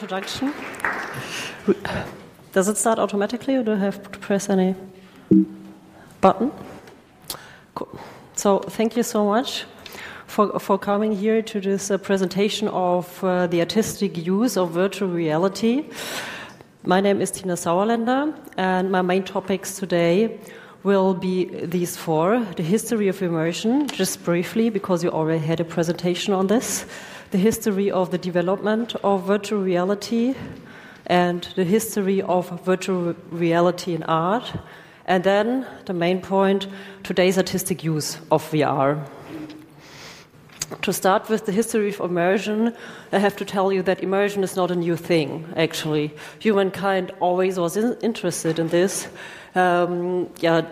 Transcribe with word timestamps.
Introduction. 0.00 0.54
Does 2.52 2.68
it 2.68 2.78
start 2.78 2.98
automatically 2.98 3.56
or 3.56 3.62
do 3.62 3.72
I 3.72 3.76
have 3.76 4.10
to 4.10 4.18
press 4.18 4.48
any 4.48 4.74
button? 6.22 6.52
Cool. 7.74 8.00
So, 8.34 8.60
thank 8.60 8.96
you 8.96 9.02
so 9.02 9.26
much 9.26 9.66
for, 10.26 10.58
for 10.58 10.78
coming 10.78 11.14
here 11.14 11.42
to 11.42 11.60
this 11.60 11.90
uh, 11.90 11.98
presentation 11.98 12.68
of 12.68 13.22
uh, 13.22 13.46
the 13.48 13.60
artistic 13.60 14.16
use 14.16 14.56
of 14.56 14.70
virtual 14.70 15.10
reality. 15.10 15.84
My 16.82 17.02
name 17.02 17.20
is 17.20 17.30
Tina 17.30 17.52
Sauerländer, 17.52 18.34
and 18.56 18.90
my 18.90 19.02
main 19.02 19.22
topics 19.22 19.76
today 19.76 20.40
will 20.82 21.12
be 21.12 21.44
these 21.66 21.98
four 21.98 22.40
the 22.56 22.62
history 22.62 23.08
of 23.08 23.20
immersion, 23.20 23.86
just 23.88 24.24
briefly, 24.24 24.70
because 24.70 25.04
you 25.04 25.10
already 25.10 25.44
had 25.44 25.60
a 25.60 25.64
presentation 25.64 26.32
on 26.32 26.46
this 26.46 26.86
the 27.30 27.38
history 27.38 27.90
of 27.90 28.10
the 28.10 28.18
development 28.18 28.94
of 29.02 29.24
virtual 29.24 29.62
reality 29.62 30.34
and 31.06 31.48
the 31.56 31.64
history 31.64 32.22
of 32.22 32.48
virtual 32.64 33.14
reality 33.30 33.94
in 33.94 34.02
art. 34.04 34.52
And 35.06 35.24
then 35.24 35.66
the 35.86 35.92
main 35.92 36.20
point 36.20 36.68
today's 37.02 37.36
artistic 37.36 37.82
use 37.82 38.18
of 38.30 38.48
VR. 38.50 39.06
To 40.82 40.92
start 40.92 41.28
with 41.28 41.46
the 41.46 41.52
history 41.52 41.88
of 41.88 42.00
immersion, 42.00 42.72
I 43.12 43.18
have 43.18 43.36
to 43.38 43.44
tell 43.44 43.72
you 43.72 43.82
that 43.82 44.04
immersion 44.04 44.44
is 44.44 44.54
not 44.54 44.70
a 44.70 44.76
new 44.76 44.94
thing, 44.94 45.52
actually. 45.56 46.12
Humankind 46.38 47.10
always 47.18 47.58
was 47.58 47.76
in 47.76 47.96
interested 48.02 48.60
in 48.60 48.68
this. 48.68 49.08
Um, 49.56 50.30
yeah, 50.38 50.62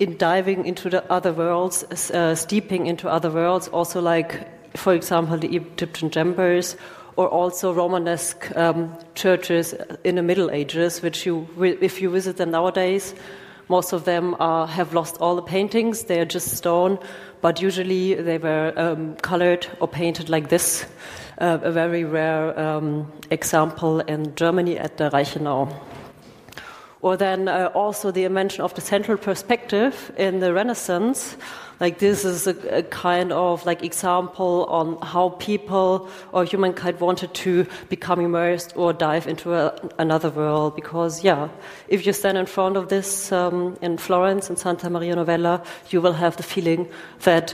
in 0.00 0.16
diving 0.16 0.64
into 0.64 0.88
the 0.88 1.04
other 1.12 1.34
worlds, 1.34 1.84
uh, 2.10 2.34
steeping 2.34 2.86
into 2.86 3.10
other 3.10 3.30
worlds, 3.30 3.68
also 3.68 4.00
like 4.00 4.48
for 4.74 4.94
example, 4.94 5.38
the 5.38 5.54
Egyptian 5.56 6.10
chambers, 6.10 6.76
or 7.16 7.28
also 7.28 7.72
Romanesque 7.72 8.56
um, 8.56 8.96
churches 9.14 9.74
in 10.04 10.16
the 10.16 10.22
Middle 10.22 10.50
Ages, 10.50 11.02
which 11.02 11.26
you, 11.26 11.46
if 11.60 12.00
you 12.00 12.10
visit 12.10 12.36
them 12.36 12.50
nowadays, 12.50 13.14
most 13.68 13.92
of 13.92 14.04
them 14.04 14.36
are, 14.38 14.66
have 14.66 14.92
lost 14.92 15.16
all 15.20 15.36
the 15.36 15.42
paintings. 15.42 16.04
They 16.04 16.20
are 16.20 16.24
just 16.24 16.56
stone, 16.56 16.98
but 17.40 17.60
usually 17.60 18.14
they 18.14 18.38
were 18.38 18.72
um, 18.76 19.16
colored 19.16 19.66
or 19.80 19.88
painted 19.88 20.28
like 20.28 20.48
this. 20.48 20.86
Uh, 21.38 21.58
a 21.62 21.72
very 21.72 22.04
rare 22.04 22.58
um, 22.58 23.10
example 23.30 24.00
in 24.00 24.34
Germany 24.36 24.78
at 24.78 24.98
the 24.98 25.10
Reichenau. 25.10 25.74
Or 27.00 27.16
then 27.16 27.48
uh, 27.48 27.70
also 27.74 28.10
the 28.12 28.24
invention 28.24 28.62
of 28.62 28.74
the 28.74 28.80
central 28.80 29.18
perspective 29.18 30.12
in 30.16 30.40
the 30.40 30.52
Renaissance 30.52 31.36
like 31.82 31.98
this 31.98 32.24
is 32.24 32.46
a, 32.46 32.78
a, 32.78 32.82
kind 32.84 33.32
of 33.32 33.66
like 33.66 33.82
example 33.82 34.66
on 34.68 34.96
how 35.02 35.30
people 35.30 36.08
or 36.30 36.44
humankind 36.44 37.00
wanted 37.00 37.34
to 37.34 37.66
become 37.88 38.20
immersed 38.20 38.72
or 38.76 38.92
dive 38.92 39.26
into 39.26 39.52
a, 39.52 39.74
another 39.98 40.30
world. 40.30 40.76
Because 40.76 41.24
yeah, 41.24 41.48
if 41.88 42.06
you 42.06 42.12
stand 42.12 42.38
in 42.38 42.46
front 42.46 42.76
of 42.76 42.88
this 42.88 43.32
um, 43.32 43.76
in 43.82 43.98
Florence 43.98 44.48
in 44.48 44.56
Santa 44.56 44.88
Maria 44.88 45.16
Novella, 45.16 45.60
you 45.90 46.00
will 46.00 46.12
have 46.12 46.36
the 46.36 46.44
feeling 46.44 46.88
that 47.24 47.52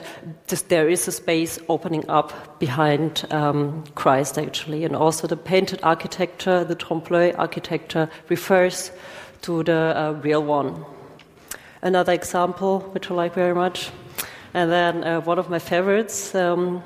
this, 0.48 0.60
there 0.60 0.90
is 0.90 1.08
a 1.08 1.12
space 1.12 1.58
opening 1.70 2.04
up 2.10 2.58
behind 2.58 3.24
um, 3.30 3.82
Christ 3.94 4.36
actually, 4.36 4.84
and 4.84 4.94
also 4.94 5.26
the 5.26 5.38
painted 5.38 5.80
architecture, 5.82 6.64
the 6.64 6.76
trompe-l'oeil 6.76 7.34
architecture 7.38 8.10
refers 8.28 8.92
to 9.40 9.62
the 9.62 9.96
uh, 9.96 10.12
real 10.22 10.44
one. 10.44 10.84
Another 11.80 12.12
example, 12.12 12.80
which 12.92 13.10
I 13.10 13.14
like 13.14 13.32
very 13.32 13.54
much, 13.54 13.90
and 14.54 14.70
then 14.70 15.04
uh, 15.04 15.20
one 15.20 15.38
of 15.38 15.50
my 15.50 15.59
favorites, 15.59 16.34
um, 16.34 16.82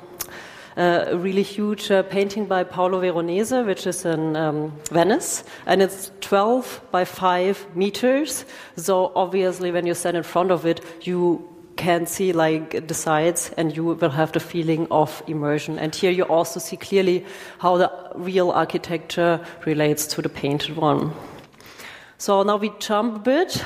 uh, 0.75 1.05
a 1.07 1.17
really 1.17 1.43
huge 1.43 1.91
uh, 1.91 2.03
painting 2.03 2.45
by 2.45 2.63
Paolo 2.63 2.99
Veronese, 2.99 3.51
which 3.65 3.85
is 3.85 4.05
in 4.05 4.35
um, 4.35 4.73
Venice, 4.91 5.43
and 5.65 5.81
it's 5.81 6.11
12 6.21 6.81
by 6.91 7.05
5 7.05 7.75
meters. 7.75 8.45
So 8.75 9.11
obviously, 9.15 9.71
when 9.71 9.85
you 9.85 9.93
stand 9.93 10.17
in 10.17 10.23
front 10.23 10.51
of 10.51 10.65
it, 10.65 10.81
you 11.01 11.47
can 11.75 12.05
see 12.05 12.33
like 12.33 12.87
the 12.87 12.93
sides, 12.93 13.51
and 13.57 13.75
you 13.75 13.83
will 13.83 14.09
have 14.09 14.31
the 14.31 14.39
feeling 14.39 14.87
of 14.89 15.21
immersion. 15.27 15.79
And 15.79 15.93
here 15.93 16.11
you 16.11 16.23
also 16.23 16.59
see 16.59 16.77
clearly 16.77 17.25
how 17.59 17.77
the 17.77 17.91
real 18.15 18.51
architecture 18.51 19.39
relates 19.65 20.07
to 20.07 20.21
the 20.21 20.29
painted 20.29 20.75
one. 20.75 21.13
So 22.17 22.43
now 22.43 22.57
we 22.57 22.71
jump 22.79 23.15
a 23.15 23.19
bit 23.19 23.63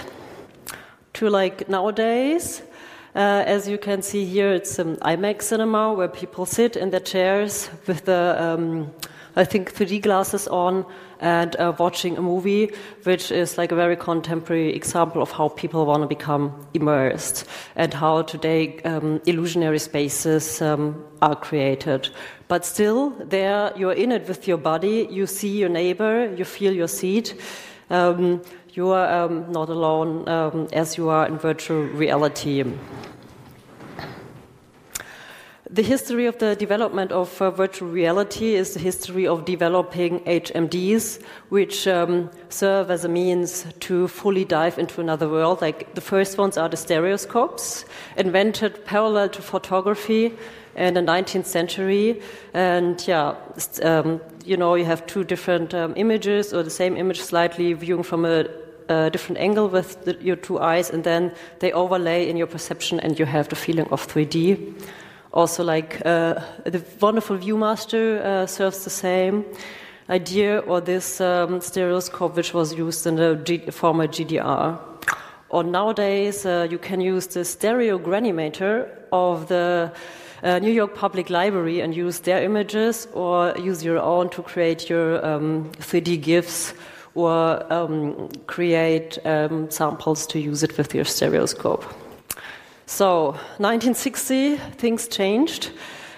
to 1.14 1.30
like 1.30 1.70
nowadays. 1.70 2.62
Uh, 3.18 3.44
as 3.48 3.68
you 3.68 3.80
can 3.80 4.04
see 4.04 4.26
here, 4.26 4.54
it's 4.54 4.78
an 4.78 4.96
IMAX 4.98 5.42
cinema 5.42 5.92
where 5.92 6.08
people 6.08 6.46
sit 6.46 6.76
in 6.76 6.92
their 6.92 7.00
chairs 7.00 7.68
with 7.88 8.06
the, 8.06 8.36
um, 8.38 8.94
I 9.36 9.44
think, 9.44 9.74
3D 9.74 10.04
glasses 10.04 10.48
on 10.48 10.86
and 11.20 11.56
uh, 11.56 11.74
watching 11.80 12.16
a 12.16 12.22
movie, 12.22 12.72
which 13.06 13.32
is 13.32 13.58
like 13.58 13.72
a 13.72 13.76
very 13.76 13.96
contemporary 13.96 14.72
example 14.76 15.24
of 15.24 15.32
how 15.32 15.50
people 15.50 15.84
want 15.88 16.04
to 16.04 16.08
become 16.08 16.68
immersed 16.76 17.48
and 17.76 17.92
how 17.92 18.22
today 18.22 18.80
um, 18.82 19.20
illusionary 19.26 19.80
spaces 19.80 20.62
um, 20.62 21.04
are 21.24 21.36
created. 21.36 22.10
But 22.48 22.66
still, 22.66 23.10
there 23.18 23.74
you're 23.76 23.94
in 23.94 24.12
it 24.12 24.28
with 24.28 24.48
your 24.48 24.58
body, 24.60 25.08
you 25.10 25.26
see 25.26 25.58
your 25.58 25.70
neighbor, 25.70 26.32
you 26.36 26.46
feel 26.46 26.72
your 26.72 26.88
seat. 26.88 27.34
Um, 27.90 28.44
you 28.78 28.92
are 28.92 29.26
um, 29.26 29.52
not 29.52 29.70
alone 29.70 30.30
um, 30.30 30.68
as 30.72 30.98
you 30.98 31.10
are 31.10 31.26
in 31.26 31.36
virtual 31.40 31.82
reality. 31.82 32.64
The 35.68 35.82
history 35.82 36.28
of 36.28 36.38
the 36.38 36.56
development 36.56 37.12
of 37.12 37.42
uh, 37.42 37.50
virtual 37.50 37.90
reality 37.90 38.54
is 38.54 38.76
the 38.76 38.80
history 38.80 39.26
of 39.26 39.46
developing 39.46 40.20
HMDs, 40.26 41.24
which 41.50 41.88
um, 41.88 42.30
serve 42.50 42.92
as 42.92 43.04
a 43.04 43.10
means 43.10 43.66
to 43.80 44.08
fully 44.08 44.46
dive 44.46 44.78
into 44.78 45.02
another 45.02 45.28
world. 45.28 45.60
Like 45.60 45.96
the 45.96 46.02
first 46.02 46.38
ones 46.38 46.56
are 46.56 46.70
the 46.70 46.78
stereoscopes, 46.78 47.84
invented 48.16 48.86
parallel 48.86 49.30
to 49.30 49.42
photography 49.42 50.34
in 50.76 50.94
the 50.94 51.02
19th 51.02 51.48
century. 51.48 52.22
And 52.54 53.06
yeah, 53.08 53.34
um, 53.82 54.22
you 54.46 54.56
know, 54.56 54.76
you 54.76 54.86
have 54.86 55.08
two 55.08 55.24
different 55.24 55.74
um, 55.74 55.94
images 55.98 56.54
or 56.54 56.62
the 56.62 56.70
same 56.70 56.96
image 56.96 57.22
slightly 57.22 57.74
viewing 57.74 58.04
from 58.04 58.24
a 58.24 58.46
a 58.90 59.10
different 59.10 59.40
angle 59.40 59.68
with 59.70 60.04
the, 60.06 60.18
your 60.22 60.36
two 60.36 60.60
eyes, 60.60 60.90
and 60.90 61.04
then 61.04 61.32
they 61.60 61.72
overlay 61.72 62.30
in 62.30 62.38
your 62.38 62.48
perception, 62.48 63.00
and 63.00 63.20
you 63.20 63.26
have 63.26 63.50
the 63.50 63.56
feeling 63.56 63.88
of 63.92 64.08
3D. 64.08 64.74
Also, 65.34 65.64
like 65.64 66.02
uh, 66.06 66.36
the 66.66 66.84
wonderful 67.00 67.38
ViewMaster 67.38 68.20
uh, 68.20 68.48
serves 68.48 68.84
the 68.84 68.90
same 68.90 69.46
idea, 70.10 70.60
or 70.60 70.82
this 70.82 71.22
um, 71.22 71.62
stereoscope 71.62 72.36
which 72.36 72.54
was 72.54 72.74
used 72.74 73.06
in 73.06 73.16
the 73.16 73.36
G 73.36 73.58
former 73.72 74.08
GDR. 74.08 74.80
Or 75.50 75.64
nowadays, 75.64 76.46
uh, 76.46 76.68
you 76.70 76.78
can 76.78 77.00
use 77.00 77.28
the 77.28 77.42
Stereogranimator 77.42 78.90
of 79.12 79.48
the 79.48 79.94
uh, 80.44 80.60
New 80.60 80.72
York 80.72 80.94
Public 80.94 81.30
Library 81.30 81.80
and 81.80 81.96
use 81.96 82.20
their 82.20 82.44
images, 82.44 83.08
or 83.14 83.54
use 83.58 83.84
your 83.84 84.00
own 84.00 84.30
to 84.32 84.42
create 84.42 84.90
your 84.90 85.26
um, 85.26 85.72
3D 85.80 86.22
GIFs 86.22 86.74
or 87.18 87.74
um, 87.74 88.30
create 88.46 89.18
um, 89.26 89.70
samples 89.72 90.28
to 90.28 90.40
use 90.40 90.62
it 90.62 90.78
with 90.78 90.94
your 90.94 91.04
stereoscope. 91.06 91.84
So, 92.86 93.32
1960, 93.58 94.58
things 94.78 95.08
changed. 95.08 95.72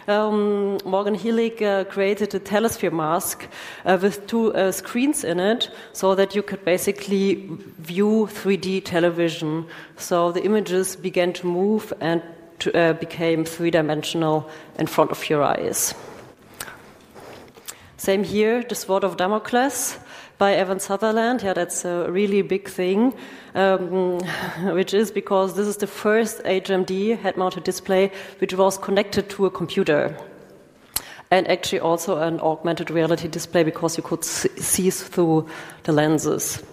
Um, 0.09 0.77
Morton 0.85 1.15
Heilig 1.15 1.61
uh, 1.61 1.83
created 1.85 2.35
a 2.35 2.39
telesphere 2.39 2.91
mask 2.91 3.47
uh, 3.85 3.97
with 4.01 4.27
two 4.27 4.53
uh, 4.53 4.71
screens 4.71 5.23
in 5.23 5.40
it 5.40 5.69
so 5.93 6.16
that 6.16 6.35
you 6.35 6.41
could 6.41 6.66
basically 6.66 7.47
view 7.78 8.28
3D 8.31 8.84
television. 8.84 9.67
So 9.97 10.31
the 10.31 10.43
images 10.43 10.95
began 10.95 11.31
to 11.34 11.47
move 11.47 11.93
and 12.02 12.23
to, 12.59 12.75
uh, 12.75 12.93
became 12.93 13.45
three 13.45 13.72
dimensional 13.72 14.49
in 14.79 14.87
front 14.87 15.11
of 15.11 15.29
your 15.29 15.43
eyes. 15.43 15.93
Same 17.97 18.23
here, 18.23 18.63
the 18.63 18.75
Sword 18.75 19.03
of 19.03 19.17
Damocles 19.17 19.97
by 20.40 20.59
Ivan 20.59 20.80
Sutherland. 20.80 21.44
Yeah, 21.44 21.53
that's 21.53 21.86
a 21.86 22.09
really 22.09 22.41
big 22.41 22.68
thing, 22.68 23.14
um, 23.53 24.20
which 24.74 24.96
is 24.96 25.12
because 25.12 25.56
this 25.56 25.68
is 25.68 25.78
the 25.78 25.86
first 25.86 26.41
HMD 26.44 27.20
head 27.20 27.38
mounted 27.38 27.64
display 27.64 28.12
which 28.40 28.56
was 28.56 28.78
connected 28.78 29.30
to 29.32 29.46
a 29.46 29.52
computer. 29.52 30.18
And 31.30 31.47
actually, 31.47 31.82
also 31.82 32.18
an 32.18 32.40
augmented 32.40 32.90
reality 32.90 33.28
display 33.28 33.64
because 33.64 33.97
you 33.97 34.02
could 34.02 34.24
see 34.24 34.90
through 34.90 35.47
the 35.84 35.91
lenses. 35.91 36.64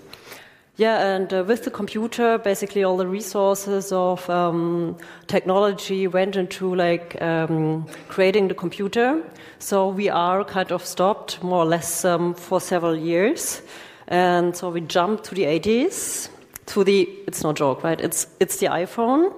Yeah, 0.79 1.15
and 1.15 1.33
uh, 1.33 1.43
with 1.43 1.65
the 1.65 1.71
computer, 1.71 2.37
basically 2.37 2.85
all 2.85 2.99
the 2.99 3.07
resources 3.07 3.93
of 3.93 4.29
um, 4.29 4.99
technology 5.27 6.07
went 6.07 6.37
into 6.37 6.75
like 6.75 7.21
um, 7.23 7.87
creating 8.09 8.49
the 8.49 8.55
computer. 8.55 9.23
So 9.59 9.89
we 9.89 10.11
are 10.11 10.45
kind 10.45 10.71
of 10.71 10.85
stopped 10.85 11.43
more 11.43 11.63
or 11.63 11.65
less 11.65 12.05
um, 12.05 12.35
for 12.35 12.61
several 12.61 12.95
years, 12.95 13.63
and 14.09 14.55
so 14.55 14.69
we 14.69 14.83
jumped 14.83 15.25
to 15.25 15.35
the 15.35 15.45
80s, 15.45 16.29
to 16.67 16.85
the 16.85 17.09
it's 17.27 17.43
no 17.43 17.55
joke, 17.55 17.83
right? 17.83 17.99
It's 17.99 18.27
it's 18.39 18.59
the 18.59 18.67
EyePhone. 18.67 19.33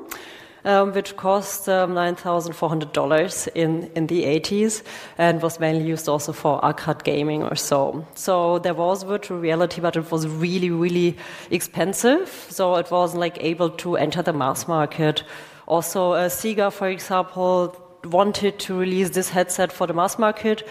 Um, 0.68 0.92
which 0.92 1.16
cost 1.16 1.68
um, 1.68 1.94
$9,400 1.94 3.48
in, 3.54 3.90
in 3.94 4.06
the 4.06 4.24
80s 4.24 4.82
and 5.16 5.40
was 5.40 5.58
mainly 5.58 5.84
used 5.84 6.08
also 6.08 6.32
for 6.32 6.62
arcade 6.62 7.04
gaming 7.04 7.42
or 7.42 7.56
so. 7.56 8.06
So 8.14 8.58
there 8.58 8.74
was 8.74 9.02
virtual 9.02 9.38
reality, 9.38 9.80
but 9.80 9.96
it 9.96 10.12
was 10.12 10.28
really, 10.28 10.70
really 10.70 11.16
expensive. 11.50 12.28
So 12.50 12.76
it 12.76 12.90
wasn't 12.90 13.20
like 13.20 13.42
able 13.42 13.70
to 13.70 13.96
enter 13.96 14.20
the 14.20 14.34
mass 14.34 14.68
market. 14.68 15.24
Also, 15.66 16.12
uh, 16.12 16.28
Sega, 16.28 16.70
for 16.70 16.88
example, 16.88 17.74
wanted 18.04 18.58
to 18.58 18.78
release 18.78 19.10
this 19.10 19.30
headset 19.30 19.72
for 19.72 19.86
the 19.86 19.94
mass 19.94 20.18
market 20.18 20.68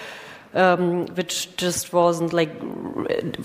um, 0.54 1.06
which 1.08 1.56
just 1.58 1.92
wasn't 1.94 2.34
like 2.34 2.50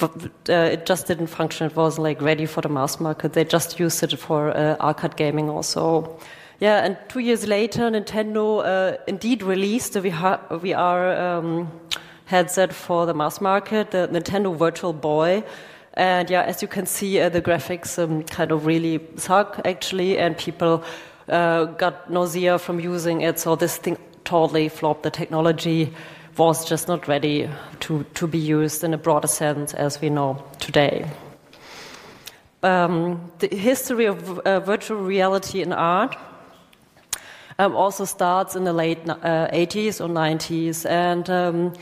uh, 0.01 0.53
it 0.53 0.87
just 0.87 1.09
didn't 1.09 1.27
function. 1.27 1.67
It 1.67 1.77
wasn't 1.77 2.05
like 2.05 2.23
ready 2.23 2.47
for 2.47 2.61
the 2.61 2.69
mass 2.69 3.01
market. 3.01 3.33
They 3.33 3.45
just 3.45 3.81
used 3.81 4.03
it 4.03 4.17
for 4.19 4.57
uh, 4.57 4.77
arcade 4.81 5.17
gaming 5.17 5.51
also. 5.51 6.19
Yeah, 6.63 6.85
and 6.85 6.97
two 7.09 7.19
years 7.19 7.49
later, 7.49 7.91
Nintendo 7.91 8.65
uh, 8.65 8.97
indeed 9.09 9.43
released 9.43 9.95
the 9.95 10.01
VR, 10.01 11.21
um, 11.21 11.69
headset 12.27 12.73
for 12.73 13.05
the 13.05 13.13
mass 13.13 13.41
market, 13.41 13.91
the 13.91 14.07
Nintendo 14.07 14.57
Virtual 14.57 14.93
Boy. 14.93 15.43
And 15.95 16.31
yeah, 16.31 16.43
as 16.43 16.63
you 16.63 16.69
can 16.69 16.87
see, 16.87 17.19
uh, 17.19 17.31
the 17.31 17.43
graphics 17.43 17.99
um, 17.99 18.23
kind 18.23 18.53
of 18.53 18.65
really 18.65 19.01
suck 19.17 19.61
actually, 19.65 20.19
and 20.19 20.39
people 20.39 20.85
uh, 21.29 21.65
got 21.65 22.09
nausea 22.09 22.61
from 22.61 22.79
using 22.79 23.23
it. 23.23 23.41
So 23.41 23.57
this 23.57 23.77
thing 23.77 23.99
totally 24.23 24.69
flopped. 24.69 25.03
The 25.03 25.11
technology 25.11 25.93
was 26.37 26.65
just 26.65 26.87
not 26.87 27.09
ready 27.09 27.51
to, 27.81 28.05
to 28.15 28.29
be 28.29 28.39
used 28.39 28.85
in 28.85 28.95
a 28.95 28.99
broader 28.99 29.27
sense 29.27 29.75
as 29.75 30.01
we 30.01 30.11
know 30.11 30.45
today. 30.61 31.11
Um, 32.63 33.33
the 33.41 33.49
history 33.49 34.05
of 34.05 34.39
uh, 34.39 34.61
virtual 34.61 34.99
reality 34.99 35.61
in 35.61 35.73
art 35.73 36.17
um, 37.59 37.75
also 37.77 38.05
starts 38.05 38.57
in 38.57 38.65
the 38.65 38.73
late 38.73 38.99
uh, 39.09 39.49
80s 39.53 40.01
or 40.01 40.09
90s. 40.09 40.89
And 40.89 41.29
um, 41.31 41.73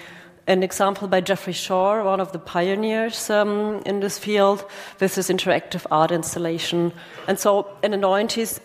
an 0.46 0.62
example 0.62 1.06
by 1.08 1.20
Jeffrey 1.20 1.52
Shaw, 1.52 2.04
one 2.04 2.20
of 2.20 2.32
the 2.32 2.38
pioneers 2.38 3.30
um, 3.30 3.82
in 3.86 4.00
this 4.00 4.18
field, 4.18 4.64
with 4.98 5.14
his 5.14 5.28
interactive 5.28 5.86
art 5.90 6.10
installation. 6.10 6.92
And 7.28 7.38
so 7.38 7.68
in 7.82 7.92
the 7.92 7.96
90s, 7.96 8.60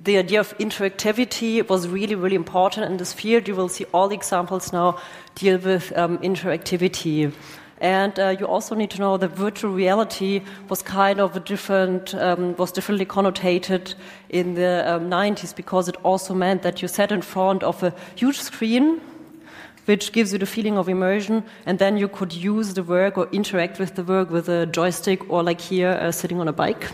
the 0.00 0.16
idea 0.16 0.40
of 0.40 0.56
interactivity 0.58 1.68
was 1.68 1.86
really, 1.86 2.14
really 2.14 2.36
important 2.36 2.86
in 2.86 2.96
this 2.96 3.12
field. 3.12 3.46
You 3.46 3.54
will 3.54 3.68
see 3.68 3.84
all 3.92 4.08
the 4.08 4.14
examples 4.14 4.72
now 4.72 4.98
deal 5.34 5.58
with 5.58 5.96
um, 5.96 6.18
interactivity. 6.18 7.32
And 7.80 8.18
uh, 8.18 8.36
you 8.38 8.46
also 8.46 8.74
need 8.74 8.90
to 8.90 8.98
know 8.98 9.16
that 9.16 9.30
virtual 9.30 9.72
reality 9.72 10.42
was 10.68 10.82
kind 10.82 11.20
of 11.20 11.36
a 11.36 11.40
different, 11.40 12.14
um, 12.14 12.56
was 12.56 12.72
differently 12.72 13.06
connotated 13.06 13.94
in 14.30 14.54
the 14.54 14.84
um, 14.86 15.10
90s 15.10 15.54
because 15.54 15.88
it 15.88 15.96
also 16.02 16.34
meant 16.34 16.62
that 16.62 16.82
you 16.82 16.88
sat 16.88 17.12
in 17.12 17.22
front 17.22 17.62
of 17.62 17.82
a 17.82 17.94
huge 18.14 18.38
screen, 18.38 19.00
which 19.86 20.12
gives 20.12 20.32
you 20.32 20.38
the 20.38 20.46
feeling 20.46 20.76
of 20.76 20.88
immersion, 20.88 21.42
and 21.64 21.78
then 21.78 21.96
you 21.96 22.08
could 22.08 22.32
use 22.32 22.74
the 22.74 22.82
work 22.82 23.16
or 23.16 23.28
interact 23.32 23.78
with 23.78 23.94
the 23.94 24.02
work 24.02 24.30
with 24.30 24.48
a 24.48 24.66
joystick 24.66 25.30
or, 25.30 25.42
like 25.42 25.60
here, 25.60 25.90
uh, 25.90 26.12
sitting 26.12 26.40
on 26.40 26.48
a 26.48 26.52
bike 26.52 26.90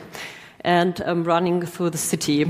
and 0.61 1.01
um, 1.03 1.25
running 1.25 1.63
through 1.67 1.91
the 1.91 1.99
city. 1.99 2.47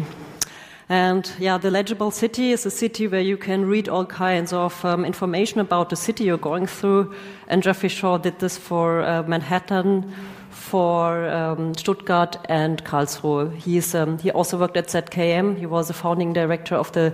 And 0.89 1.31
yeah, 1.39 1.57
the 1.57 1.71
legible 1.71 2.11
city 2.11 2.53
is 2.53 2.67
a 2.67 2.71
city 2.71 3.09
where 3.09 3.23
you 3.23 3.39
can 3.39 3.65
read 3.65 3.89
all 3.89 4.05
kinds 4.05 4.53
of 4.53 4.85
um, 4.85 5.05
information 5.05 5.61
about 5.61 5.89
the 5.89 5.97
city 5.97 6.25
you're 6.25 6.37
going 6.37 6.67
through. 6.67 7.15
And 7.49 7.63
Jeffrey 7.63 7.89
Shaw 7.89 8.19
did 8.19 8.39
this 8.39 8.59
for 8.59 9.01
uh, 9.01 9.23
Manhattan, 9.23 10.13
for 10.55 11.29
um, 11.29 11.75
Stuttgart, 11.75 12.37
and 12.49 12.83
Karlsruhe. 12.85 13.95
Um, 13.95 14.19
he 14.19 14.31
also 14.31 14.57
worked 14.57 14.77
at 14.77 14.87
ZKM. 14.87 15.59
He 15.59 15.67
was 15.67 15.89
the 15.89 15.95
founding 15.95 16.33
director 16.33 16.75
of 16.77 16.93
the 16.93 17.13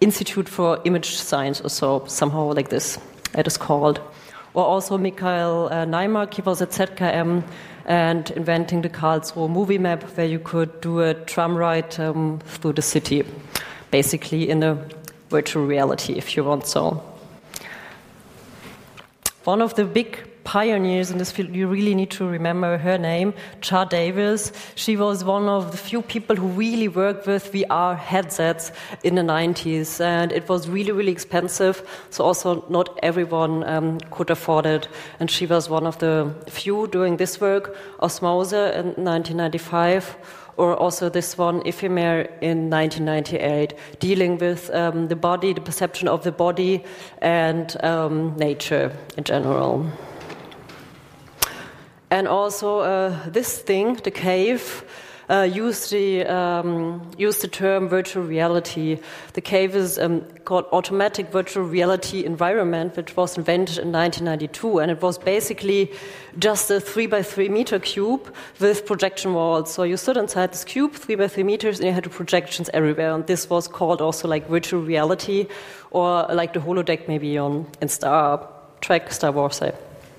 Institute 0.00 0.48
for 0.48 0.80
Image 0.84 1.16
Science, 1.16 1.60
or 1.60 1.70
so, 1.70 2.04
somehow 2.06 2.52
like 2.52 2.68
this, 2.68 2.98
it 3.34 3.46
is 3.46 3.56
called. 3.56 4.00
Or 4.52 4.64
also 4.64 4.98
Michael 4.98 5.68
uh, 5.70 5.84
Naimark, 5.84 6.34
he 6.34 6.42
was 6.42 6.60
at 6.60 6.70
ZKM 6.70 7.44
and 7.86 8.30
inventing 8.32 8.82
the 8.82 8.90
Karlsruhe 8.90 9.48
movie 9.48 9.78
map 9.78 10.02
where 10.16 10.26
you 10.26 10.40
could 10.40 10.80
do 10.80 11.00
a 11.00 11.14
tram 11.14 11.56
ride 11.56 11.98
um, 12.00 12.40
through 12.44 12.72
the 12.72 12.82
city, 12.82 13.24
basically 13.90 14.50
in 14.50 14.62
a 14.62 14.74
virtual 15.30 15.64
reality, 15.64 16.14
if 16.14 16.36
you 16.36 16.44
want 16.44 16.66
so. 16.66 17.02
One 19.44 19.62
of 19.62 19.74
the 19.74 19.84
big 19.84 20.28
pioneers 20.46 21.10
in 21.10 21.18
this 21.18 21.32
field, 21.32 21.54
you 21.54 21.66
really 21.66 21.94
need 21.94 22.10
to 22.12 22.24
remember 22.24 22.78
her 22.78 22.96
name, 22.96 23.34
Char 23.60 23.84
Davies. 23.84 24.52
She 24.76 24.96
was 24.96 25.24
one 25.24 25.48
of 25.48 25.72
the 25.72 25.76
few 25.76 26.02
people 26.02 26.36
who 26.36 26.46
really 26.46 26.86
worked 26.86 27.26
with 27.26 27.52
VR 27.52 27.98
headsets 27.98 28.70
in 29.02 29.16
the 29.16 29.22
90s, 29.22 30.00
and 30.00 30.30
it 30.30 30.48
was 30.48 30.68
really, 30.68 30.92
really 30.92 31.10
expensive. 31.10 31.82
So 32.10 32.24
also 32.24 32.64
not 32.68 32.96
everyone 33.02 33.64
um, 33.64 33.98
could 34.12 34.30
afford 34.30 34.66
it, 34.66 34.88
and 35.18 35.28
she 35.28 35.46
was 35.46 35.68
one 35.68 35.84
of 35.84 35.98
the 35.98 36.32
few 36.48 36.86
doing 36.86 37.16
this 37.16 37.40
work. 37.40 37.76
Osmose 38.00 38.52
in 38.52 38.86
1995 39.04 40.16
or 40.58 40.74
also 40.74 41.10
this 41.10 41.36
one, 41.36 41.60
Ephémère, 41.64 42.30
in 42.40 42.70
1998, 42.70 43.74
dealing 44.00 44.38
with 44.38 44.70
um, 44.70 45.08
the 45.08 45.16
body, 45.16 45.52
the 45.52 45.60
perception 45.60 46.08
of 46.08 46.24
the 46.24 46.32
body, 46.32 46.82
and 47.18 47.76
um, 47.84 48.34
nature 48.36 48.90
in 49.18 49.24
general. 49.24 49.84
And 52.10 52.28
also 52.28 52.80
uh, 52.80 53.28
this 53.30 53.58
thing, 53.58 53.94
the 53.94 54.10
cave, 54.10 54.84
uh, 55.28 55.42
used 55.42 55.90
the 55.90 56.24
um, 56.24 57.10
used 57.18 57.42
the 57.42 57.48
term 57.48 57.88
virtual 57.88 58.22
reality. 58.22 58.98
The 59.32 59.40
cave 59.40 59.74
is 59.74 59.98
um, 59.98 60.20
called 60.44 60.66
automatic 60.72 61.32
virtual 61.32 61.64
reality 61.64 62.24
environment, 62.24 62.96
which 62.96 63.16
was 63.16 63.36
invented 63.36 63.78
in 63.78 63.92
1992, 63.92 64.78
and 64.78 64.90
it 64.90 65.02
was 65.02 65.18
basically 65.18 65.90
just 66.38 66.70
a 66.70 66.80
three 66.80 67.06
by 67.06 67.22
three 67.22 67.48
meter 67.48 67.78
cube 67.78 68.32
with 68.60 68.86
projection 68.86 69.34
walls. 69.34 69.72
So 69.72 69.82
you 69.82 69.96
stood 69.96 70.16
inside 70.16 70.52
this 70.52 70.64
cube, 70.64 70.92
three 70.92 71.16
by 71.16 71.28
three 71.28 71.44
meters, 71.44 71.80
and 71.80 71.88
you 71.88 71.92
had 71.92 72.08
projections 72.10 72.70
everywhere. 72.72 73.12
And 73.12 73.26
this 73.26 73.50
was 73.50 73.66
called 73.66 74.00
also 74.00 74.28
like 74.28 74.48
virtual 74.48 74.82
reality, 74.82 75.48
or 75.90 76.26
like 76.30 76.52
the 76.52 76.60
holodeck 76.60 77.08
maybe 77.08 77.36
on 77.36 77.66
in 77.80 77.88
Star 77.88 78.48
Trek, 78.80 79.12
Star 79.12 79.32
Wars. 79.32 79.60
I 79.60 79.72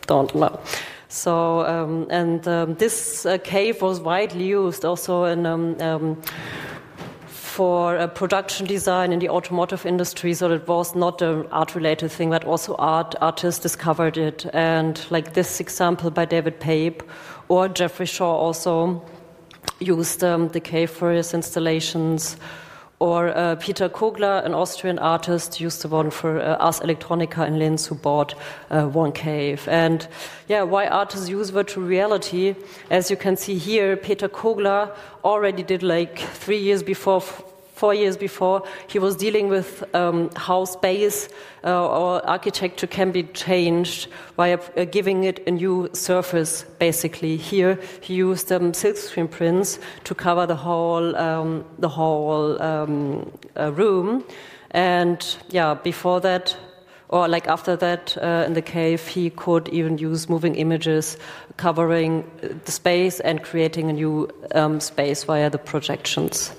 don't 0.08 0.34
know. 0.36 0.60
So, 1.10 1.66
um, 1.66 2.08
and 2.10 2.48
um, 2.48 2.76
this 2.76 3.26
uh, 3.26 3.38
cave 3.38 3.82
was 3.82 4.00
widely 4.00 4.46
used 4.46 4.86
also 4.86 5.26
in. 5.26 5.46
Um, 5.46 5.82
um 5.82 6.22
for 7.58 7.98
uh, 7.98 8.06
production 8.06 8.68
design 8.68 9.12
in 9.12 9.18
the 9.18 9.30
automotive 9.30 9.84
industry, 9.84 10.32
so 10.32 10.52
it 10.52 10.68
was 10.68 10.96
not 10.96 11.24
an 11.24 11.44
art-related 11.52 12.12
thing, 12.12 12.30
but 12.30 12.46
also 12.46 12.76
art 12.76 13.16
artists 13.20 13.60
discovered 13.60 14.16
it. 14.16 14.46
And 14.54 15.04
like 15.10 15.34
this 15.34 15.60
example 15.60 16.12
by 16.12 16.26
David 16.26 16.60
Pape 16.60 17.02
or 17.48 17.68
Jeffrey 17.68 18.06
Shaw 18.06 18.32
also 18.32 19.04
used 19.80 20.24
um, 20.24 20.50
the 20.50 20.60
cave 20.60 20.92
for 20.92 21.12
his 21.12 21.34
installations. 21.34 22.38
Or 23.00 23.28
uh, 23.30 23.56
Peter 23.58 23.90
Kogler, 23.90 24.44
an 24.44 24.56
Austrian 24.56 24.98
artist, 24.98 25.62
used 25.62 25.84
the 25.84 25.88
one 25.88 26.10
for 26.10 26.42
uh, 26.42 26.56
Ars 26.56 26.80
Electronica 26.80 27.46
in 27.48 27.60
Linz, 27.60 27.86
who 27.86 27.94
bought 27.94 28.34
uh, 28.72 28.86
one 28.88 29.12
cave. 29.12 29.68
And 29.68 30.08
yeah, 30.48 30.64
why 30.64 30.88
artists 30.88 31.30
use 31.30 31.52
virtual 31.52 31.84
reality? 31.84 32.56
As 32.90 33.12
you 33.12 33.18
can 33.18 33.38
see 33.38 33.60
here, 33.60 33.98
Peter 33.98 34.28
Kogler 34.28 34.92
already 35.24 35.62
did 35.62 35.84
like 35.84 36.18
three 36.18 36.58
years 36.58 36.82
before 36.82 37.22
four 37.78 37.94
years 37.94 38.18
before, 38.18 38.64
he 38.88 39.00
was 39.00 39.16
dealing 39.16 39.48
with 39.50 39.84
um, 39.96 40.30
how 40.36 40.66
space 40.66 41.30
uh, 41.64 41.88
or 41.88 42.28
architecture 42.28 42.88
can 42.88 43.12
be 43.12 43.24
changed 43.24 44.08
by 44.36 44.54
uh, 44.54 44.86
giving 44.86 45.24
it 45.24 45.48
a 45.48 45.52
new 45.52 45.90
surface, 45.94 46.64
basically. 46.80 47.38
Here, 47.38 47.80
he 48.02 48.16
used 48.16 48.52
um, 48.52 48.72
silkscreen 48.72 49.30
prints 49.30 49.80
to 50.06 50.16
cover 50.16 50.46
the 50.48 50.56
whole, 50.56 51.16
um, 51.16 51.66
the 51.78 51.90
whole 51.90 52.62
um, 52.62 53.32
uh, 53.56 53.72
room. 53.74 54.24
And 54.72 55.38
yeah, 55.50 55.76
before 55.76 56.20
that, 56.22 56.58
or 57.10 57.28
like 57.28 57.48
after 57.48 57.76
that 57.78 58.18
uh, 58.18 58.44
in 58.48 58.54
the 58.54 58.62
cave, 58.62 59.08
he 59.08 59.30
could 59.30 59.70
even 59.70 59.98
use 59.98 60.28
moving 60.28 60.56
images 60.56 61.18
covering 61.56 62.30
the 62.66 62.72
space 62.72 63.20
and 63.22 63.42
creating 63.44 63.90
a 63.90 63.94
new 63.94 64.30
um, 64.54 64.80
space 64.80 65.24
via 65.24 65.50
the 65.50 65.58
projections. 65.58 66.52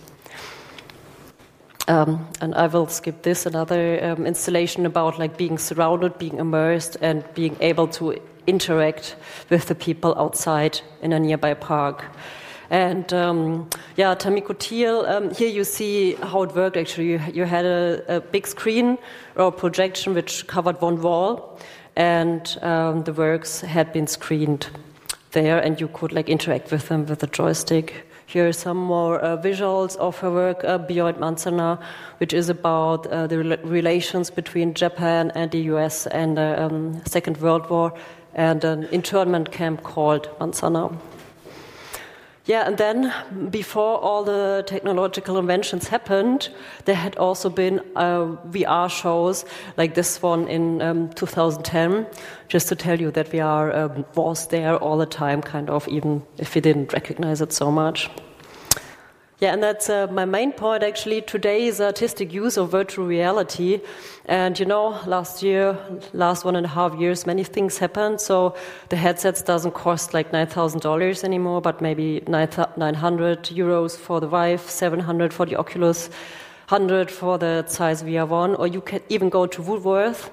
Um, 1.88 2.28
and 2.42 2.54
I 2.54 2.66
will 2.66 2.86
skip 2.86 3.22
this 3.22 3.46
another 3.46 4.04
um, 4.04 4.26
installation 4.26 4.84
about 4.84 5.18
like 5.18 5.38
being 5.38 5.56
surrounded, 5.56 6.18
being 6.18 6.36
immersed, 6.36 6.98
and 7.00 7.24
being 7.34 7.56
able 7.60 7.88
to 7.88 8.20
interact 8.46 9.16
with 9.48 9.66
the 9.68 9.74
people 9.74 10.14
outside 10.18 10.82
in 11.00 11.14
a 11.14 11.18
nearby 11.18 11.54
park. 11.54 12.04
And 12.68 13.10
um, 13.14 13.70
yeah, 13.96 14.14
Tamiko 14.14 14.58
Thiel, 14.58 15.06
um, 15.06 15.34
here 15.34 15.48
you 15.48 15.64
see 15.64 16.14
how 16.16 16.42
it 16.42 16.54
worked 16.54 16.76
actually. 16.76 17.12
You, 17.12 17.20
you 17.32 17.44
had 17.44 17.64
a, 17.64 18.16
a, 18.16 18.20
big 18.20 18.46
screen 18.46 18.98
or 19.36 19.46
a 19.46 19.52
projection 19.52 20.12
which 20.12 20.46
covered 20.46 20.78
one 20.82 21.00
wall, 21.00 21.58
and 21.96 22.58
um, 22.60 23.04
the 23.04 23.14
works 23.14 23.62
had 23.62 23.94
been 23.94 24.06
screened 24.06 24.68
there, 25.32 25.58
and 25.58 25.80
you 25.80 25.88
could 25.88 26.12
like 26.12 26.28
interact 26.28 26.70
with 26.70 26.88
them 26.88 27.06
with 27.06 27.22
a 27.22 27.26
joystick 27.26 28.07
here 28.28 28.46
are 28.46 28.52
some 28.52 28.76
more 28.76 29.18
uh, 29.20 29.38
visuals 29.38 29.96
of 29.96 30.18
her 30.18 30.30
work, 30.30 30.62
uh, 30.62 30.76
Beyond 30.76 31.16
Manzanar, 31.16 31.82
which 32.18 32.34
is 32.34 32.50
about 32.50 33.06
uh, 33.06 33.26
the 33.26 33.38
re 33.38 33.56
relations 33.64 34.28
between 34.28 34.74
Japan 34.74 35.32
and 35.34 35.50
the 35.50 35.60
US 35.72 36.06
and 36.08 36.36
the 36.36 36.62
um, 36.62 37.02
Second 37.06 37.38
World 37.38 37.70
War 37.70 37.94
and 38.34 38.62
an 38.64 38.84
internment 38.92 39.50
camp 39.50 39.82
called 39.82 40.28
Manzanar. 40.38 40.94
Yeah, 42.48 42.66
and 42.66 42.78
then 42.78 43.12
before 43.50 43.98
all 43.98 44.24
the 44.24 44.64
technological 44.66 45.36
inventions 45.36 45.88
happened, 45.88 46.48
there 46.86 46.94
had 46.94 47.14
also 47.16 47.50
been 47.50 47.80
uh, 47.94 48.36
VR 48.50 48.90
shows 48.90 49.44
like 49.76 49.94
this 49.94 50.22
one 50.22 50.48
in 50.48 50.80
um, 50.80 51.10
2010, 51.10 52.06
just 52.48 52.68
to 52.68 52.74
tell 52.74 52.98
you 52.98 53.10
that 53.10 53.30
VR 53.30 53.76
um, 53.76 54.06
was 54.14 54.46
there 54.46 54.76
all 54.76 54.96
the 54.96 55.04
time, 55.04 55.42
kind 55.42 55.68
of, 55.68 55.86
even 55.88 56.22
if 56.38 56.54
we 56.54 56.62
didn't 56.62 56.94
recognize 56.94 57.42
it 57.42 57.52
so 57.52 57.70
much. 57.70 58.08
Yeah, 59.40 59.52
and 59.52 59.62
that's 59.62 59.88
uh, 59.88 60.08
my 60.08 60.24
main 60.24 60.50
point 60.50 60.82
actually. 60.82 61.22
Today 61.22 61.66
is 61.66 61.80
artistic 61.80 62.32
use 62.32 62.56
of 62.56 62.72
virtual 62.72 63.06
reality. 63.06 63.80
And 64.24 64.58
you 64.58 64.66
know, 64.66 65.00
last 65.06 65.44
year, 65.44 65.78
last 66.12 66.44
one 66.44 66.56
and 66.56 66.66
a 66.66 66.68
half 66.68 66.98
years, 66.98 67.24
many 67.24 67.44
things 67.44 67.78
happened. 67.78 68.20
So 68.20 68.56
the 68.88 68.96
headsets 68.96 69.40
doesn't 69.42 69.74
cost 69.74 70.12
like 70.12 70.32
$9,000 70.32 71.22
anymore, 71.22 71.60
but 71.60 71.80
maybe 71.80 72.20
900 72.26 73.44
euros 73.44 73.96
for 73.96 74.20
the 74.20 74.26
Vive, 74.26 74.60
700 74.60 75.32
for 75.32 75.46
the 75.46 75.54
Oculus, 75.54 76.08
100 76.68 77.08
for 77.08 77.38
the 77.38 77.64
Zeiss 77.68 78.02
VR1, 78.02 78.58
or 78.58 78.66
you 78.66 78.80
can 78.80 79.02
even 79.08 79.28
go 79.28 79.46
to 79.46 79.62
Woolworth 79.62 80.30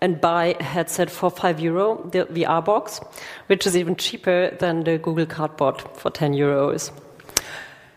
and 0.00 0.20
buy 0.20 0.54
a 0.60 0.62
headset 0.62 1.10
for 1.10 1.28
5 1.28 1.58
euro, 1.58 2.08
the 2.12 2.26
VR 2.26 2.64
box, 2.64 3.00
which 3.48 3.66
is 3.66 3.76
even 3.76 3.96
cheaper 3.96 4.56
than 4.60 4.84
the 4.84 4.98
Google 4.98 5.26
Cardboard 5.26 5.82
for 5.96 6.10
10 6.10 6.34
euros. 6.34 6.92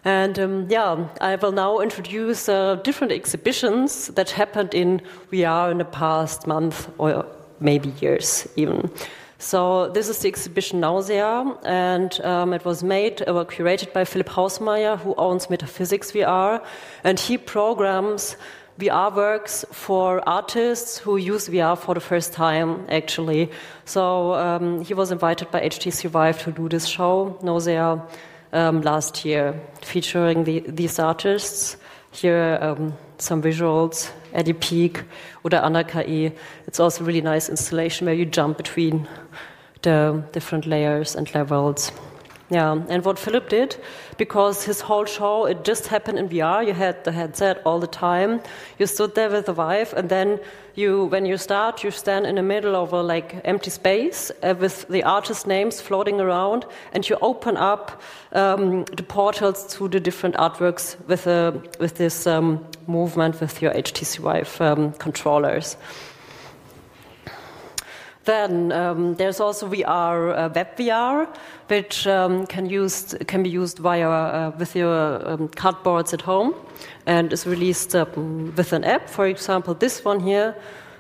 And 0.07 0.39
um, 0.39 0.67
yeah, 0.69 1.05
I 1.19 1.35
will 1.35 1.51
now 1.51 1.79
introduce 1.79 2.47
uh, 2.47 2.75
different 2.75 3.11
exhibitions 3.11 4.07
that 4.15 4.29
happened 4.29 4.73
in 4.73 5.01
VR 5.33 5.69
in 5.69 5.79
the 5.79 5.83
past 5.83 6.47
month 6.47 6.87
or 6.97 7.25
maybe 7.59 7.89
years 7.99 8.47
even. 8.55 8.89
So 9.37 9.89
this 9.89 10.07
is 10.07 10.19
the 10.19 10.29
exhibition 10.29 10.79
Nausea, 10.79 11.43
and 11.65 12.21
um, 12.21 12.53
it 12.53 12.63
was 12.63 12.83
made 12.85 13.21
or 13.27 13.41
uh, 13.41 13.43
curated 13.43 13.91
by 13.91 14.05
Philipp 14.05 14.29
Hausmeier, 14.29 14.97
who 14.97 15.13
owns 15.17 15.49
Metaphysics 15.49 16.13
VR, 16.13 16.63
and 17.03 17.19
he 17.19 17.37
programs 17.37 18.37
VR 18.79 19.13
works 19.13 19.65
for 19.73 20.21
artists 20.25 20.99
who 20.99 21.17
use 21.17 21.49
VR 21.49 21.77
for 21.77 21.93
the 21.93 21.99
first 21.99 22.31
time, 22.31 22.85
actually. 22.87 23.51
So 23.83 24.35
um, 24.35 24.85
he 24.85 24.93
was 24.93 25.11
invited 25.11 25.51
by 25.51 25.67
HTC 25.67 26.09
Vive 26.09 26.41
to 26.43 26.53
do 26.53 26.69
this 26.69 26.85
show, 26.85 27.37
Nausea 27.43 28.01
um, 28.53 28.81
last 28.81 29.25
year, 29.25 29.59
featuring 29.81 30.43
the, 30.43 30.59
these 30.67 30.99
artists. 30.99 31.77
Here, 32.11 32.57
um, 32.61 32.93
some 33.17 33.41
visuals, 33.41 34.09
Eddie 34.33 34.53
Peake, 34.53 35.03
oder 35.43 35.63
Anna 35.63 35.83
KE. 35.83 36.31
It's 36.65 36.79
also 36.79 37.03
a 37.03 37.07
really 37.07 37.21
nice 37.21 37.49
installation 37.49 38.05
where 38.05 38.15
you 38.15 38.25
jump 38.25 38.57
between 38.57 39.07
the 39.81 40.23
different 40.31 40.65
layers 40.65 41.15
and 41.15 41.33
levels. 41.33 41.91
Yeah, 42.49 42.81
and 42.87 43.03
what 43.03 43.19
Philip 43.19 43.49
did, 43.49 43.75
because 44.17 44.63
his 44.63 44.79
whole 44.79 45.03
show 45.03 45.47
it 45.47 45.65
just 45.65 45.87
happened 45.87 46.17
in 46.17 46.29
VR. 46.29 46.65
You 46.65 46.73
had 46.73 47.03
the 47.03 47.11
headset 47.11 47.61
all 47.65 47.79
the 47.79 47.87
time. 47.87 48.39
You 48.79 48.87
stood 48.87 49.15
there 49.15 49.29
with 49.29 49.47
the 49.47 49.53
Vive, 49.53 49.93
and 49.93 50.07
then 50.07 50.39
you, 50.77 51.05
when 51.05 51.25
you 51.25 51.37
start, 51.37 51.83
you 51.83 51.91
stand 51.91 52.27
in 52.27 52.35
the 52.35 52.43
middle 52.43 52.75
of 52.75 52.93
a 52.93 53.01
like 53.01 53.41
empty 53.43 53.71
space 53.71 54.31
uh, 54.43 54.53
with 54.59 54.87
the 54.87 55.03
artist 55.03 55.47
names 55.47 55.81
floating 55.81 56.21
around, 56.21 56.65
and 56.93 57.09
you 57.09 57.17
open 57.21 57.57
up 57.57 58.01
um, 58.33 58.85
the 58.85 59.03
portals 59.03 59.65
to 59.75 59.87
the 59.87 59.99
different 59.99 60.35
artworks 60.35 60.95
with 61.07 61.25
a, 61.25 61.61
with 61.79 61.95
this 61.95 62.27
um, 62.27 62.63
movement 62.85 63.41
with 63.41 63.61
your 63.61 63.73
HTC 63.73 64.19
Vive 64.19 64.61
um, 64.61 64.93
controllers. 64.93 65.77
Then 68.25 68.73
um, 68.73 69.15
there's 69.15 69.39
also 69.39 69.69
VR, 69.69 70.37
uh, 70.37 70.49
web 70.53 70.75
VR, 70.75 71.33
which 71.67 72.07
um, 72.07 72.47
can, 72.47 72.65
use, 72.65 73.15
can 73.27 73.43
be 73.43 73.49
used 73.49 73.79
via 73.79 74.09
uh, 74.09 74.51
with 74.57 74.75
your 74.75 75.29
um, 75.29 75.49
cardboards 75.49 76.13
at 76.13 76.21
home, 76.21 76.55
and 77.05 77.33
is 77.33 77.45
released 77.45 77.95
um, 77.95 78.53
with 78.55 78.73
an 78.73 78.83
app. 78.83 79.09
For 79.09 79.27
example, 79.27 79.73
this 79.73 80.05
one 80.05 80.19
here, 80.19 80.55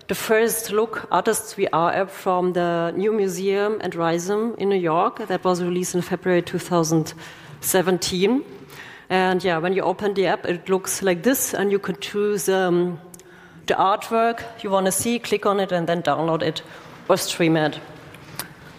the 0.07 0.15
first 0.15 0.71
look 0.71 1.07
artists 1.11 1.53
VR 1.55 1.93
app 1.93 2.09
from 2.09 2.53
the 2.53 2.93
new 2.95 3.11
museum 3.11 3.79
and 3.81 3.93
Rhizome 3.93 4.55
in 4.57 4.69
New 4.69 4.79
York 4.79 5.27
that 5.27 5.43
was 5.43 5.61
released 5.61 5.95
in 5.95 6.01
February 6.01 6.41
2017. 6.41 8.43
And 9.09 9.43
yeah, 9.43 9.57
when 9.57 9.73
you 9.73 9.81
open 9.81 10.13
the 10.13 10.27
app, 10.27 10.45
it 10.45 10.69
looks 10.69 11.01
like 11.01 11.23
this, 11.23 11.53
and 11.53 11.71
you 11.71 11.79
can 11.79 11.97
choose 11.99 12.49
um, 12.49 12.99
the 13.65 13.73
artwork 13.73 14.43
you 14.63 14.69
want 14.69 14.85
to 14.85 14.91
see, 14.91 15.19
click 15.19 15.45
on 15.45 15.59
it, 15.59 15.71
and 15.71 15.87
then 15.87 16.01
download 16.01 16.41
it 16.41 16.61
or 17.09 17.17
stream 17.17 17.57
it. 17.57 17.79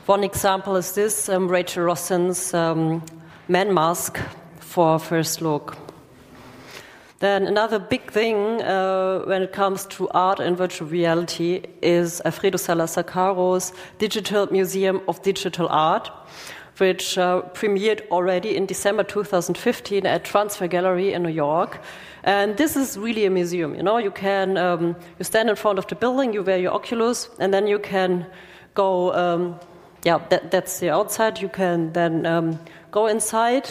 One 0.09 0.25
example 0.25 0.77
is 0.77 0.93
this 0.93 1.29
um, 1.29 1.49
Rachel 1.49 1.85
Rossin's 1.85 2.55
um, 2.55 3.05
Man 3.47 3.75
Mask 3.75 4.19
for 4.59 4.99
First 4.99 5.43
Look. 5.43 5.77
Then 7.19 7.47
another 7.47 7.79
big 7.79 8.11
thing 8.11 8.63
uh, 8.63 9.25
when 9.27 9.43
it 9.43 9.53
comes 9.53 9.85
to 9.85 10.09
art 10.15 10.41
and 10.41 10.57
virtual 10.57 10.89
reality 10.89 11.61
is 11.83 12.23
Alfredo 12.25 12.57
Salazar 12.57 13.05
Caro's 13.05 13.75
Digital 13.99 14.47
Museum 14.51 15.03
of 15.09 15.21
Digital 15.21 15.69
Art, 15.69 16.11
which 16.79 17.19
uh, 17.19 17.43
premiered 17.53 18.01
already 18.09 18.57
in 18.57 18.65
December 18.65 19.05
2015 19.05 20.07
at 20.07 20.25
Transfer 20.25 20.69
Gallery 20.69 21.13
in 21.13 21.23
New 21.23 21.29
York. 21.29 21.83
And 22.25 22.57
this 22.57 22.79
is 22.79 22.97
really 22.97 23.27
a 23.27 23.31
museum. 23.31 23.75
You 23.75 23.83
know, 23.83 23.99
you 23.99 24.11
can 24.11 24.57
um, 24.57 24.97
you 25.19 25.25
stand 25.27 25.51
in 25.51 25.57
front 25.57 25.79
of 25.79 25.87
the 25.87 25.97
building, 25.97 26.33
you 26.33 26.43
wear 26.43 26.57
your 26.57 26.73
Oculus, 26.73 27.29
and 27.39 27.53
then 27.53 27.67
you 27.67 27.79
can 27.79 28.25
go. 28.73 29.13
Um, 29.13 29.61
yeah, 30.05 30.19
that, 30.31 30.51
that's 30.51 30.79
the 30.79 30.91
outside. 30.91 31.41
You 31.41 31.49
can 31.49 31.93
then 31.93 32.27
um, 32.27 32.59
go 32.91 33.07
inside 33.07 33.69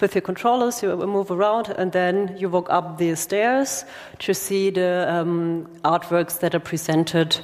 with 0.00 0.14
your 0.14 0.22
controllers. 0.22 0.82
You 0.82 0.96
move 0.96 1.30
around, 1.30 1.68
and 1.68 1.92
then 1.92 2.36
you 2.38 2.48
walk 2.48 2.70
up 2.70 2.98
the 2.98 3.14
stairs 3.16 3.84
to 4.20 4.34
see 4.34 4.70
the 4.70 5.06
um, 5.08 5.66
artworks 5.84 6.40
that 6.40 6.54
are 6.54 6.60
presented 6.60 7.38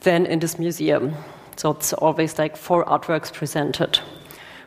then 0.00 0.26
in 0.26 0.38
this 0.38 0.58
museum. 0.58 1.14
So 1.56 1.72
it's 1.72 1.92
always 1.92 2.38
like 2.38 2.56
four 2.56 2.84
artworks 2.84 3.32
presented. 3.32 3.98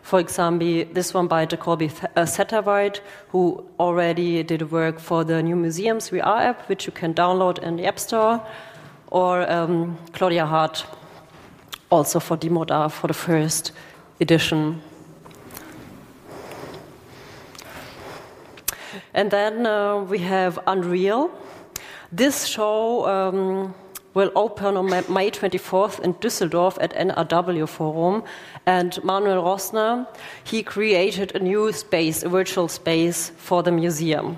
For 0.02 0.20
example, 0.20 0.84
this 0.94 1.14
one 1.14 1.28
by 1.28 1.46
Jacolby 1.46 1.92
uh, 2.18 2.26
Satterwhite, 2.26 3.02
who 3.30 3.64
already 3.80 4.44
did 4.44 4.72
work 4.72 5.00
for 5.00 5.24
the 5.24 5.42
new 5.42 5.56
Museums 5.56 6.10
VR 6.10 6.42
app, 6.42 6.68
which 6.68 6.86
you 6.86 6.92
can 6.92 7.14
download 7.14 7.60
in 7.60 7.78
the 7.78 7.86
App 7.86 8.00
Store, 8.00 8.46
or 9.08 9.50
um, 9.50 9.98
Claudia 10.14 10.46
Hart, 10.46 10.86
also 11.92 12.20
for 12.20 12.38
DiMoDA 12.38 12.90
for 12.90 13.08
the 13.08 13.14
first 13.14 13.72
edition. 14.20 14.82
And 19.14 19.30
then 19.30 19.66
uh, 19.66 19.98
we 19.98 20.20
have 20.20 20.58
Unreal. 20.68 21.32
This 22.12 22.46
show 22.46 23.06
um, 23.08 23.76
will 24.14 24.32
open 24.36 24.78
on 24.78 24.90
May 24.90 25.32
24th 25.32 26.00
in 26.00 26.14
Düsseldorf 26.16 26.78
at 26.82 26.94
NRW 26.94 27.68
Forum. 27.68 28.24
And 28.66 29.04
Manuel 29.04 29.44
Rossner, 29.44 30.08
he 30.44 30.64
created 30.64 31.36
a 31.36 31.40
new 31.40 31.72
space, 31.74 32.24
a 32.24 32.30
virtual 32.30 32.68
space 32.68 33.32
for 33.38 33.64
the 33.64 33.72
museum. 33.72 34.38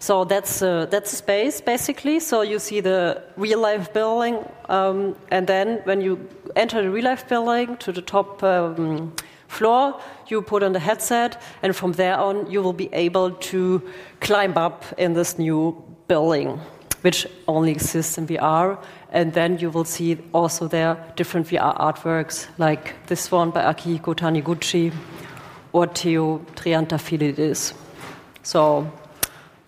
So 0.00 0.24
that's 0.24 0.62
uh, 0.62 0.86
that's 0.86 1.10
space 1.10 1.60
basically. 1.60 2.20
So 2.20 2.40
you 2.40 2.58
see 2.58 2.80
the 2.80 3.22
real 3.36 3.60
life 3.60 3.92
building, 3.92 4.38
um, 4.70 5.14
and 5.30 5.46
then 5.46 5.82
when 5.84 6.00
you 6.00 6.18
enter 6.56 6.82
the 6.82 6.90
real 6.90 7.04
life 7.04 7.28
building 7.28 7.76
to 7.76 7.92
the 7.92 8.00
top 8.00 8.42
um, 8.42 9.12
floor, 9.48 10.00
you 10.28 10.40
put 10.40 10.62
on 10.62 10.72
the 10.72 10.80
headset, 10.80 11.42
and 11.62 11.76
from 11.76 11.92
there 11.92 12.16
on 12.16 12.50
you 12.50 12.62
will 12.62 12.72
be 12.72 12.88
able 12.94 13.30
to 13.52 13.82
climb 14.20 14.56
up 14.56 14.84
in 14.96 15.12
this 15.12 15.38
new 15.38 15.76
building 16.08 16.58
which 17.02 17.26
only 17.48 17.70
exists 17.72 18.18
in 18.18 18.26
VR. 18.26 18.78
And 19.12 19.32
then 19.32 19.58
you 19.58 19.70
will 19.70 19.84
see 19.84 20.18
also 20.32 20.68
there 20.68 20.96
different 21.16 21.46
VR 21.46 21.78
artworks, 21.78 22.46
like 22.58 22.94
this 23.06 23.30
one 23.30 23.50
by 23.50 23.62
Akihiko 23.62 24.14
Taniguchi 24.14 24.92
or 25.72 25.86
Theo 25.86 26.38
Triantafyllidis. 26.56 27.74
So 28.42 28.90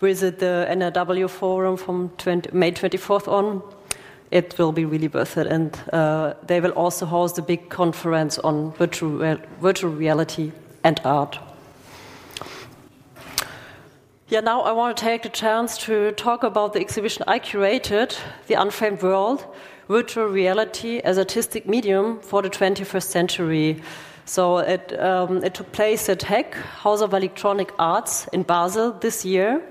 visit 0.03 0.39
the 0.39 0.67
NRW 0.69 1.29
forum 1.29 1.77
from 1.77 2.09
20, 2.17 2.49
May 2.51 2.71
24th 2.71 3.27
on. 3.27 3.61
It 4.31 4.57
will 4.57 4.71
be 4.71 4.85
really 4.85 5.07
worth 5.07 5.37
it. 5.37 5.47
And 5.47 5.79
uh, 5.93 6.33
they 6.45 6.59
will 6.59 6.71
also 6.71 7.05
host 7.05 7.37
a 7.37 7.41
big 7.41 7.69
conference 7.69 8.37
on 8.39 8.73
virtual, 8.73 9.37
virtual 9.61 9.91
reality 9.91 10.51
and 10.83 10.99
art. 11.05 11.39
Yeah, 14.27 14.41
now 14.41 14.61
I 14.61 14.71
want 14.71 14.97
to 14.97 15.03
take 15.03 15.21
the 15.23 15.29
chance 15.29 15.77
to 15.85 16.11
talk 16.13 16.43
about 16.43 16.73
the 16.73 16.79
exhibition 16.79 17.23
I 17.27 17.39
curated, 17.39 18.17
The 18.47 18.55
Unframed 18.55 19.01
World, 19.01 19.45
virtual 19.87 20.25
reality 20.25 20.99
as 20.99 21.17
artistic 21.17 21.67
medium 21.67 22.19
for 22.19 22.41
the 22.41 22.49
21st 22.49 23.03
century. 23.03 23.81
So 24.25 24.57
it, 24.59 24.99
um, 24.99 25.43
it 25.43 25.53
took 25.53 25.71
place 25.71 26.09
at 26.09 26.19
HeK, 26.19 26.55
House 26.55 27.01
of 27.01 27.13
Electronic 27.13 27.71
Arts 27.77 28.27
in 28.33 28.43
Basel 28.43 28.93
this 28.93 29.25
year, 29.25 29.61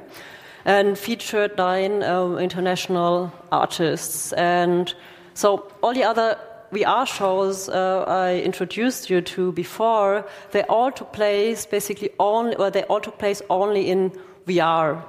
and 0.65 0.99
featured 0.99 1.57
nine 1.57 2.03
um, 2.03 2.39
international 2.39 3.33
artists. 3.51 4.33
And 4.35 4.95
so 5.35 5.71
all 5.83 5.95
the 5.95 6.05
other 6.05 6.39
VR 6.73 7.07
shows 7.07 7.69
uh, 7.69 8.05
I 8.09 8.41
introduced 8.41 9.11
you 9.11 9.21
to 9.21 9.53
before, 9.53 10.27
they 10.53 10.63
all 10.65 10.91
took 10.91 11.13
place 11.13 11.67
basically 11.67 12.11
only, 12.19 12.57
or 12.57 12.71
they 12.71 12.85
all 12.85 13.01
took 13.01 13.19
place 13.19 13.43
only 13.51 13.91
in 13.91 14.11
VR 14.47 15.03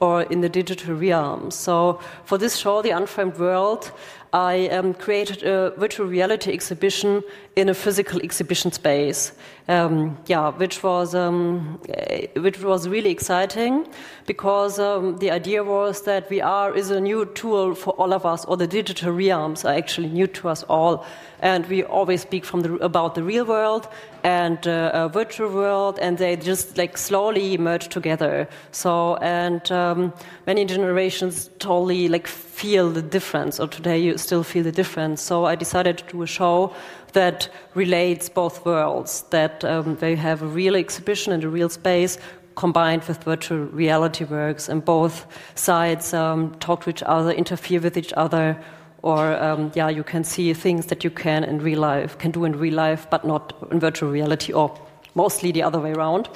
or 0.00 0.22
in 0.22 0.40
the 0.40 0.48
digital 0.48 0.94
realm. 0.94 1.50
So 1.50 2.00
for 2.24 2.38
this 2.38 2.56
show, 2.56 2.82
The 2.82 2.90
Unframed 2.90 3.38
World, 3.38 3.92
I 4.34 4.66
um, 4.70 4.94
created 4.94 5.44
a 5.44 5.70
virtual 5.78 6.08
reality 6.08 6.52
exhibition 6.52 7.22
in 7.54 7.68
a 7.68 7.74
physical 7.74 8.20
exhibition 8.20 8.72
space. 8.72 9.30
Um, 9.68 10.18
yeah, 10.26 10.50
which 10.50 10.82
was 10.82 11.14
um, 11.14 11.80
eh, 11.88 12.26
which 12.36 12.60
was 12.60 12.88
really 12.88 13.10
exciting 13.10 13.86
because 14.26 14.78
um, 14.80 15.18
the 15.18 15.30
idea 15.30 15.62
was 15.62 16.02
that 16.02 16.28
VR 16.28 16.76
is 16.76 16.90
a 16.90 17.00
new 17.00 17.24
tool 17.26 17.74
for 17.76 17.90
all 17.92 18.12
of 18.12 18.26
us, 18.26 18.44
or 18.44 18.56
the 18.56 18.66
digital 18.66 19.12
realms 19.12 19.64
are 19.64 19.72
actually 19.72 20.08
new 20.08 20.26
to 20.26 20.48
us 20.48 20.64
all, 20.64 21.06
and 21.40 21.64
we 21.68 21.84
always 21.84 22.22
speak 22.22 22.44
from 22.44 22.60
the, 22.60 22.74
about 22.84 23.14
the 23.14 23.22
real 23.22 23.44
world 23.46 23.88
and 24.24 24.66
uh, 24.66 25.08
virtual 25.08 25.48
world, 25.48 25.98
and 26.02 26.18
they 26.18 26.36
just 26.36 26.76
like 26.76 26.98
slowly 26.98 27.56
merge 27.56 27.88
together. 27.88 28.48
So 28.72 29.16
and 29.22 29.70
um, 29.70 30.12
many 30.46 30.64
generations 30.64 31.48
totally 31.58 32.08
like 32.08 32.26
feel 32.54 32.90
the 32.90 33.02
difference, 33.02 33.58
or 33.62 33.68
today 33.68 33.98
you 33.98 34.18
still 34.18 34.44
feel 34.44 34.62
the 34.62 34.72
difference. 34.72 35.20
So 35.22 35.44
I 35.44 35.56
decided 35.56 35.98
to 35.98 36.04
do 36.12 36.22
a 36.22 36.26
show 36.26 36.72
that 37.12 37.48
relates 37.74 38.28
both 38.28 38.64
worlds, 38.64 39.24
that 39.30 39.64
um, 39.64 39.96
they 39.96 40.16
have 40.16 40.42
a 40.42 40.46
real 40.46 40.76
exhibition 40.76 41.32
and 41.32 41.44
a 41.44 41.48
real 41.48 41.68
space 41.68 42.18
combined 42.54 43.02
with 43.08 43.24
virtual 43.24 43.58
reality 43.58 44.24
works, 44.24 44.68
and 44.68 44.84
both 44.84 45.26
sides 45.54 46.14
um, 46.14 46.54
talk 46.60 46.84
to 46.84 46.90
each 46.90 47.02
other, 47.02 47.32
interfere 47.32 47.80
with 47.80 47.96
each 47.96 48.12
other, 48.16 48.56
or 49.02 49.36
um, 49.42 49.72
yeah, 49.74 49.90
you 49.90 50.04
can 50.04 50.24
see 50.24 50.54
things 50.54 50.86
that 50.86 51.02
you 51.02 51.10
can 51.10 51.44
in 51.44 51.58
real 51.58 51.80
life, 51.80 52.16
can 52.18 52.30
do 52.30 52.44
in 52.44 52.58
real 52.58 52.74
life, 52.74 53.06
but 53.10 53.24
not 53.24 53.52
in 53.72 53.80
virtual 53.80 54.12
reality, 54.12 54.52
or 54.52 54.70
mostly 55.14 55.52
the 55.52 55.62
other 55.62 55.80
way 55.80 55.92
around. 55.92 56.28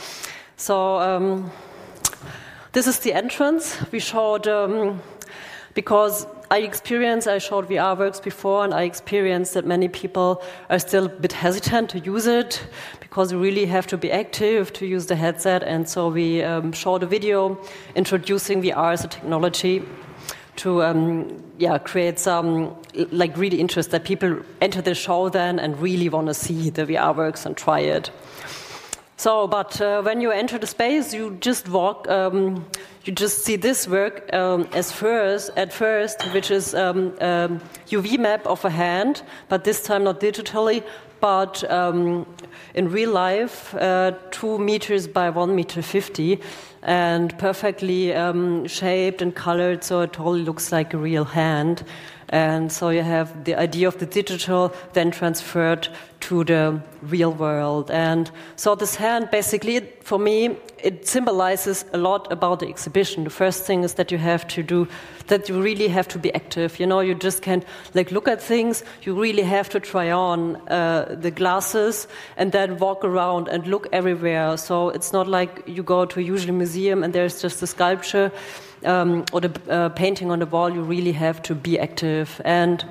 So 0.56 0.98
um, 0.98 1.50
this 2.72 2.86
is 2.86 2.98
the 2.98 3.12
entrance. 3.12 3.78
We 3.92 4.00
showed 4.00 4.48
um, 4.48 5.00
because 5.74 6.26
I 6.50 6.60
experienced, 6.60 7.28
I 7.28 7.38
showed 7.38 7.68
VR 7.68 7.96
works 7.96 8.20
before, 8.20 8.64
and 8.64 8.72
I 8.72 8.82
experienced 8.82 9.54
that 9.54 9.66
many 9.66 9.88
people 9.88 10.42
are 10.70 10.78
still 10.78 11.06
a 11.06 11.08
bit 11.08 11.32
hesitant 11.32 11.90
to 11.90 11.98
use 11.98 12.26
it 12.26 12.66
because 13.00 13.32
you 13.32 13.38
really 13.38 13.66
have 13.66 13.86
to 13.88 13.98
be 13.98 14.10
active 14.10 14.72
to 14.74 14.86
use 14.86 15.06
the 15.06 15.16
headset. 15.16 15.62
And 15.62 15.88
so 15.88 16.08
we 16.08 16.42
um, 16.42 16.72
showed 16.72 17.02
a 17.02 17.06
video 17.06 17.58
introducing 17.94 18.62
VR 18.62 18.92
as 18.92 19.04
a 19.04 19.08
technology 19.08 19.82
to 20.56 20.82
um, 20.82 21.42
yeah 21.58 21.78
create 21.78 22.18
some 22.18 22.74
like 23.12 23.36
really 23.36 23.60
interest 23.60 23.90
that 23.92 24.04
people 24.04 24.40
enter 24.60 24.82
the 24.82 24.94
show 24.94 25.28
then 25.28 25.58
and 25.60 25.80
really 25.80 26.08
want 26.08 26.26
to 26.26 26.34
see 26.34 26.68
the 26.70 26.84
VR 26.84 27.14
works 27.14 27.46
and 27.46 27.56
try 27.56 27.80
it. 27.80 28.10
So, 29.18 29.48
but 29.48 29.80
uh, 29.80 30.00
when 30.02 30.20
you 30.20 30.30
enter 30.30 30.58
the 30.58 30.66
space, 30.68 31.12
you 31.12 31.36
just 31.40 31.68
walk. 31.68 32.08
Um, 32.08 32.64
you 33.02 33.12
just 33.12 33.44
see 33.44 33.56
this 33.56 33.88
work 33.88 34.32
um, 34.32 34.68
as 34.72 34.92
first 34.92 35.50
at 35.56 35.72
first, 35.72 36.22
which 36.32 36.52
is 36.52 36.72
um, 36.72 37.12
um, 37.20 37.60
UV 37.88 38.16
map 38.16 38.46
of 38.46 38.64
a 38.64 38.70
hand, 38.70 39.22
but 39.48 39.64
this 39.64 39.82
time 39.82 40.04
not 40.04 40.20
digitally, 40.20 40.84
but 41.18 41.68
um, 41.68 42.26
in 42.74 42.92
real 42.92 43.10
life, 43.10 43.74
uh, 43.74 44.12
two 44.30 44.56
meters 44.56 45.08
by 45.08 45.30
one 45.30 45.56
meter 45.56 45.82
fifty, 45.82 46.40
and 46.84 47.36
perfectly 47.40 48.14
um, 48.14 48.68
shaped 48.68 49.20
and 49.20 49.34
colored, 49.34 49.82
so 49.82 50.02
it 50.02 50.12
totally 50.12 50.42
looks 50.42 50.70
like 50.70 50.94
a 50.94 50.98
real 50.98 51.24
hand. 51.24 51.82
And 52.30 52.70
so 52.70 52.90
you 52.90 53.02
have 53.02 53.44
the 53.44 53.54
idea 53.54 53.88
of 53.88 53.98
the 53.98 54.06
digital 54.06 54.72
then 54.92 55.10
transferred 55.10 55.88
to 56.20 56.44
the 56.44 56.80
real 57.00 57.32
world. 57.32 57.90
And 57.90 58.30
so 58.56 58.74
this 58.74 58.96
hand 58.96 59.30
basically, 59.30 59.80
for 60.02 60.18
me, 60.18 60.56
it 60.82 61.06
symbolizes 61.08 61.84
a 61.92 61.98
lot 61.98 62.30
about 62.30 62.60
the 62.60 62.68
exhibition. 62.68 63.24
The 63.24 63.30
first 63.30 63.64
thing 63.64 63.82
is 63.82 63.94
that 63.94 64.12
you 64.12 64.18
have 64.18 64.46
to 64.48 64.62
do, 64.62 64.88
that 65.28 65.48
you 65.48 65.60
really 65.60 65.88
have 65.88 66.08
to 66.08 66.18
be 66.18 66.32
active. 66.34 66.78
You 66.78 66.86
know, 66.86 67.00
you 67.00 67.14
just 67.14 67.42
can't 67.42 67.64
like 67.94 68.10
look 68.10 68.28
at 68.28 68.42
things. 68.42 68.84
You 69.02 69.18
really 69.18 69.42
have 69.42 69.68
to 69.70 69.80
try 69.80 70.10
on 70.10 70.56
uh, 70.68 71.16
the 71.18 71.30
glasses 71.30 72.08
and 72.36 72.52
then 72.52 72.78
walk 72.78 73.04
around 73.04 73.48
and 73.48 73.66
look 73.66 73.86
everywhere. 73.92 74.56
So 74.56 74.90
it's 74.90 75.12
not 75.12 75.28
like 75.28 75.62
you 75.66 75.82
go 75.82 76.04
to 76.04 76.20
a 76.20 76.22
usual 76.22 76.54
museum 76.54 77.02
and 77.02 77.12
there's 77.14 77.40
just 77.40 77.62
a 77.62 77.66
sculpture 77.66 78.30
um, 78.84 79.24
or 79.32 79.40
the 79.40 79.70
uh, 79.70 79.88
painting 79.90 80.30
on 80.30 80.38
the 80.38 80.46
wall, 80.46 80.70
you 80.70 80.82
really 80.82 81.12
have 81.12 81.42
to 81.42 81.54
be 81.54 81.78
active. 81.78 82.40
And 82.44 82.84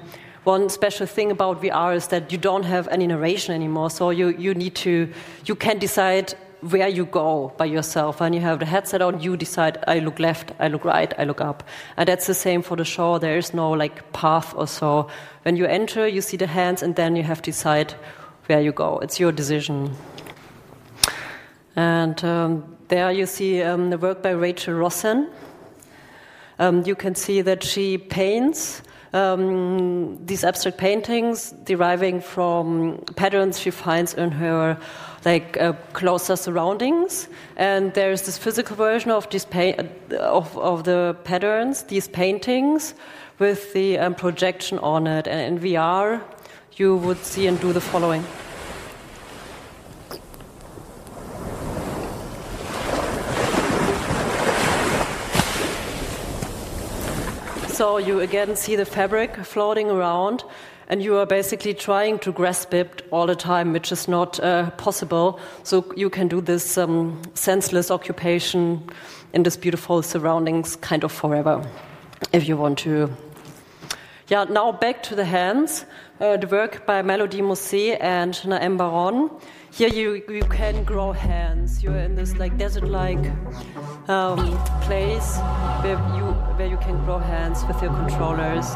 one 0.43 0.69
special 0.69 1.05
thing 1.05 1.31
about 1.31 1.61
VR 1.61 1.95
is 1.95 2.07
that 2.07 2.31
you 2.31 2.37
don't 2.37 2.63
have 2.63 2.87
any 2.87 3.07
narration 3.07 3.53
anymore. 3.53 3.89
So 3.89 4.09
you, 4.09 4.29
you 4.29 4.53
need 4.53 4.75
to, 4.75 5.11
you 5.45 5.55
can 5.55 5.77
decide 5.77 6.33
where 6.61 6.87
you 6.87 7.05
go 7.05 7.53
by 7.57 7.65
yourself. 7.65 8.19
When 8.19 8.33
you 8.33 8.39
have 8.41 8.59
the 8.59 8.65
headset 8.65 9.01
on, 9.01 9.21
you 9.21 9.37
decide, 9.37 9.77
I 9.87 9.99
look 9.99 10.19
left, 10.19 10.51
I 10.59 10.69
look 10.69 10.85
right, 10.85 11.13
I 11.17 11.23
look 11.23 11.41
up. 11.41 11.63
And 11.97 12.07
that's 12.07 12.27
the 12.27 12.33
same 12.33 12.61
for 12.61 12.75
the 12.75 12.85
show. 12.85 13.19
There 13.19 13.37
is 13.37 13.53
no 13.53 13.71
like 13.71 14.11
path 14.13 14.53
or 14.55 14.67
so. 14.67 15.09
When 15.43 15.55
you 15.55 15.65
enter, 15.65 16.07
you 16.07 16.21
see 16.21 16.37
the 16.37 16.47
hands, 16.47 16.81
and 16.81 16.95
then 16.95 17.15
you 17.15 17.23
have 17.23 17.41
to 17.43 17.51
decide 17.51 17.93
where 18.47 18.61
you 18.61 18.71
go. 18.71 18.99
It's 18.99 19.19
your 19.19 19.31
decision. 19.31 19.95
And 21.75 22.23
um, 22.23 22.77
there 22.87 23.11
you 23.11 23.25
see 23.25 23.61
um, 23.61 23.89
the 23.89 23.97
work 23.97 24.23
by 24.23 24.31
Rachel 24.31 24.73
Rossin. 24.73 25.29
Um, 26.59 26.83
you 26.85 26.95
can 26.95 27.15
see 27.15 27.41
that 27.41 27.63
she 27.63 27.97
paints. 27.97 28.81
Um, 29.13 30.25
these 30.25 30.43
abstract 30.43 30.77
paintings 30.77 31.53
deriving 31.63 32.21
from 32.21 33.03
patterns 33.15 33.59
she 33.59 33.71
finds 33.71 34.13
in 34.13 34.31
her 34.31 34.77
like 35.23 35.57
uh, 35.57 35.73
closer 35.93 36.35
surroundings. 36.35 37.27
And 37.55 37.93
there's 37.93 38.23
this 38.23 38.37
physical 38.37 38.75
version 38.75 39.11
of 39.11 39.29
these 39.29 39.45
of, 40.19 40.57
of 40.57 40.83
the 40.83 41.15
patterns 41.23 41.83
these 41.83 42.07
paintings 42.07 42.93
with 43.39 43.73
the 43.73 43.97
um, 43.97 44.15
projection 44.15 44.79
on 44.79 45.07
it. 45.07 45.27
And 45.27 45.57
in 45.57 45.63
vr 45.63 46.21
you 46.75 46.95
would 46.95 47.23
see 47.23 47.47
and 47.47 47.59
do 47.59 47.73
the 47.73 47.81
following 47.81 48.23
So 57.77 57.99
you 57.99 58.21
again 58.21 58.55
see 58.55 58.75
the 58.75 58.85
fabric 58.85 59.35
floating 59.45 59.91
around, 59.91 60.43
and 60.89 60.99
you 61.03 61.15
are 61.17 61.27
basically 61.27 61.75
trying 61.75 62.17
to 62.19 62.31
grasp 62.31 62.73
it 62.73 63.03
all 63.11 63.27
the 63.27 63.35
time, 63.35 63.71
which 63.71 63.91
is 63.91 64.07
not 64.07 64.39
uh, 64.39 64.71
possible. 64.77 65.39
So 65.61 65.85
you 65.95 66.09
can 66.09 66.27
do 66.27 66.41
this 66.41 66.75
um, 66.75 67.21
senseless 67.35 67.91
occupation 67.91 68.89
in 69.33 69.43
this 69.43 69.55
beautiful 69.55 70.01
surroundings 70.01 70.75
kind 70.77 71.03
of 71.03 71.11
forever, 71.11 71.63
if 72.33 72.47
you 72.47 72.57
want 72.57 72.79
to. 72.79 73.15
Yeah, 74.27 74.45
now 74.45 74.71
back 74.71 75.03
to 75.03 75.15
the 75.15 75.25
hands. 75.25 75.85
Uh, 76.19 76.35
the 76.35 76.47
work 76.47 76.83
by 76.87 77.03
Mélodie 77.03 77.43
Mousset 77.43 77.97
and 78.01 78.33
Naem 78.33 78.79
Baron. 78.79 79.29
Here 79.69 79.89
you, 79.89 80.23
you 80.27 80.41
can 80.49 80.83
grow 80.83 81.11
hands. 81.11 81.83
You're 81.83 81.97
in 81.97 82.15
this 82.15 82.35
like 82.37 82.57
desert-like 82.57 83.23
um, 84.09 84.57
place 84.81 85.37
where 85.83 86.01
you 86.17 86.26
where 86.57 86.67
you 86.67 86.77
can 86.77 86.97
grow 87.05 87.19
hands 87.19 87.63
with 87.65 87.79
your 87.83 87.93
controllers. 87.93 88.73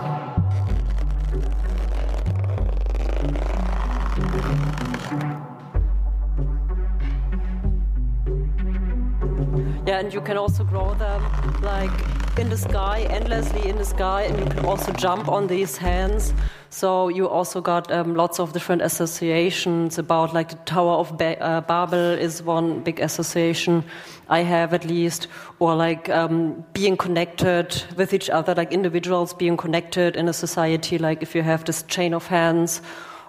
Yeah, 9.88 10.00
and 10.00 10.14
you 10.14 10.22
can 10.22 10.38
also 10.38 10.64
grow 10.64 10.94
them 10.94 11.24
like 11.64 12.21
in 12.42 12.50
the 12.50 12.58
sky, 12.58 13.02
endlessly 13.12 13.70
in 13.70 13.78
the 13.78 13.86
sky, 13.86 14.24
and 14.24 14.40
you 14.40 14.46
can 14.46 14.66
also 14.66 14.92
jump 14.94 15.30
on 15.30 15.46
these 15.46 15.78
hands. 15.78 16.34
So 16.72 17.08
you 17.08 17.30
also 17.30 17.62
got 17.62 17.92
um, 17.92 18.16
lots 18.16 18.40
of 18.40 18.52
different 18.52 18.82
associations 18.82 20.00
about 20.00 20.34
like 20.34 20.50
the 20.50 20.56
Tower 20.66 20.94
of 20.94 21.16
ba 21.20 21.40
uh, 21.40 21.62
Babel 21.62 22.18
is 22.18 22.42
one 22.42 22.82
big 22.82 23.00
association 23.00 23.84
I 24.28 24.40
have 24.40 24.74
at 24.74 24.86
least, 24.86 25.28
or 25.60 25.76
like 25.76 26.10
um, 26.10 26.66
being 26.74 26.98
connected 26.98 27.84
with 27.96 28.12
each 28.12 28.28
other, 28.32 28.56
like 28.56 28.74
individuals 28.74 29.36
being 29.36 29.56
connected 29.56 30.16
in 30.16 30.28
a 30.28 30.34
society. 30.34 30.98
Like 30.98 31.22
if 31.22 31.36
you 31.36 31.44
have 31.44 31.66
this 31.66 31.84
chain 31.84 32.12
of 32.12 32.26
hands 32.26 32.82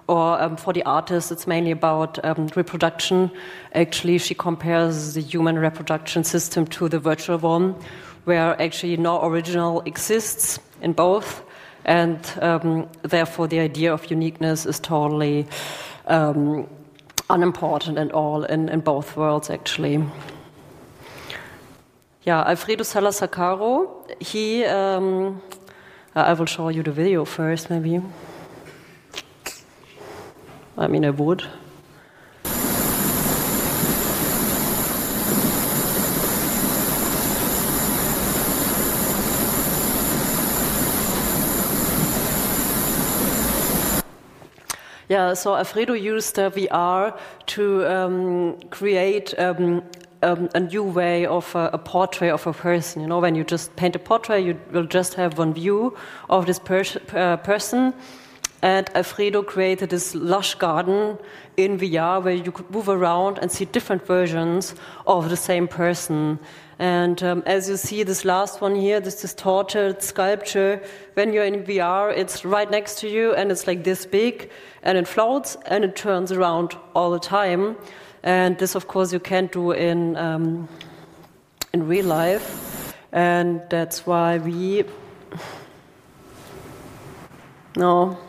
or 0.07 0.41
um, 0.41 0.57
for 0.57 0.73
the 0.73 0.83
artist, 0.83 1.31
it's 1.31 1.45
mainly 1.45 1.71
about 1.71 2.23
um, 2.25 2.49
reproduction. 2.55 3.31
Actually, 3.73 4.17
she 4.17 4.33
compares 4.33 5.13
the 5.13 5.21
human 5.21 5.59
reproduction 5.59 6.23
system 6.23 6.65
to 6.67 6.89
the 6.89 6.99
virtual 6.99 7.37
one, 7.37 7.75
where 8.25 8.61
actually 8.61 8.97
no 8.97 9.23
original 9.23 9.81
exists 9.81 10.59
in 10.81 10.93
both, 10.93 11.43
and 11.85 12.19
um, 12.41 12.87
therefore 13.01 13.47
the 13.47 13.59
idea 13.59 13.93
of 13.93 14.09
uniqueness 14.11 14.65
is 14.65 14.79
totally 14.79 15.45
um, 16.07 16.67
unimportant 17.29 17.97
at 17.97 18.11
all 18.11 18.43
in, 18.43 18.69
in 18.69 18.79
both 18.79 19.15
worlds, 19.17 19.49
actually. 19.49 20.03
Yeah, 22.23 22.43
Alfredo 22.43 22.83
Salazar 22.83 23.27
Caro, 23.27 24.05
he, 24.19 24.63
um, 24.63 25.41
I 26.15 26.33
will 26.33 26.45
show 26.45 26.69
you 26.69 26.83
the 26.83 26.91
video 26.91 27.25
first, 27.25 27.69
maybe. 27.69 28.01
I 30.77 30.87
mean, 30.87 31.05
I 31.05 31.09
would. 31.09 31.43
Yeah, 45.13 45.35
so 45.35 45.55
Alfredo 45.55 45.93
used 45.93 46.39
uh, 46.39 46.49
VR 46.49 47.15
to 47.45 47.85
um, 47.85 48.57
create 48.71 49.37
um, 49.37 49.83
um, 50.23 50.49
a 50.55 50.59
new 50.59 50.81
way 50.81 51.27
of 51.27 51.55
uh, 51.55 51.69
a 51.71 51.77
portrait 51.77 52.31
of 52.31 52.47
a 52.47 52.51
person. 52.51 52.99
You 53.03 53.07
know, 53.07 53.19
when 53.19 53.35
you 53.35 53.43
just 53.43 53.75
paint 53.75 53.95
a 53.95 53.99
portrait, 53.99 54.43
you 54.43 54.59
will 54.71 54.87
just 54.87 55.13
have 55.13 55.37
one 55.37 55.53
view 55.53 55.95
of 56.31 56.47
this 56.47 56.57
pers 56.57 56.97
uh, 57.13 57.37
person. 57.37 57.93
And 58.63 58.89
Alfredo 58.95 59.43
created 59.43 59.89
this 59.89 60.15
lush 60.15 60.55
garden 60.55 61.17
in 61.57 61.77
VR 61.77 62.23
where 62.23 62.33
you 62.33 62.49
could 62.49 62.71
move 62.71 62.87
around 62.87 63.37
and 63.39 63.51
see 63.51 63.65
different 63.65 64.07
versions 64.07 64.73
of 65.05 65.29
the 65.29 65.35
same 65.35 65.67
person. 65.67 66.39
And 66.79 67.21
um, 67.23 67.43
as 67.45 67.67
you 67.67 67.75
see, 67.75 68.03
this 68.03 68.23
last 68.23 68.61
one 68.61 68.73
here, 68.73 69.01
this 69.01 69.19
distorted 69.19 70.01
sculpture, 70.01 70.81
when 71.15 71.33
you're 71.33 71.43
in 71.43 71.65
VR, 71.65 72.17
it's 72.17 72.45
right 72.45 72.71
next 72.71 72.99
to 72.99 73.09
you 73.09 73.33
and 73.35 73.51
it's 73.51 73.67
like 73.67 73.83
this 73.83 74.05
big 74.05 74.49
and 74.81 74.97
it 74.97 75.09
floats 75.09 75.57
and 75.65 75.83
it 75.83 75.97
turns 75.97 76.31
around 76.31 76.77
all 76.95 77.11
the 77.11 77.19
time. 77.19 77.75
And 78.23 78.57
this, 78.57 78.75
of 78.75 78.87
course, 78.87 79.11
you 79.11 79.19
can't 79.19 79.51
do 79.51 79.71
in, 79.73 80.15
um, 80.15 80.69
in 81.73 81.85
real 81.85 82.05
life. 82.05 82.95
And 83.11 83.61
that's 83.69 84.07
why 84.07 84.37
we. 84.37 84.85
No. 87.75 88.19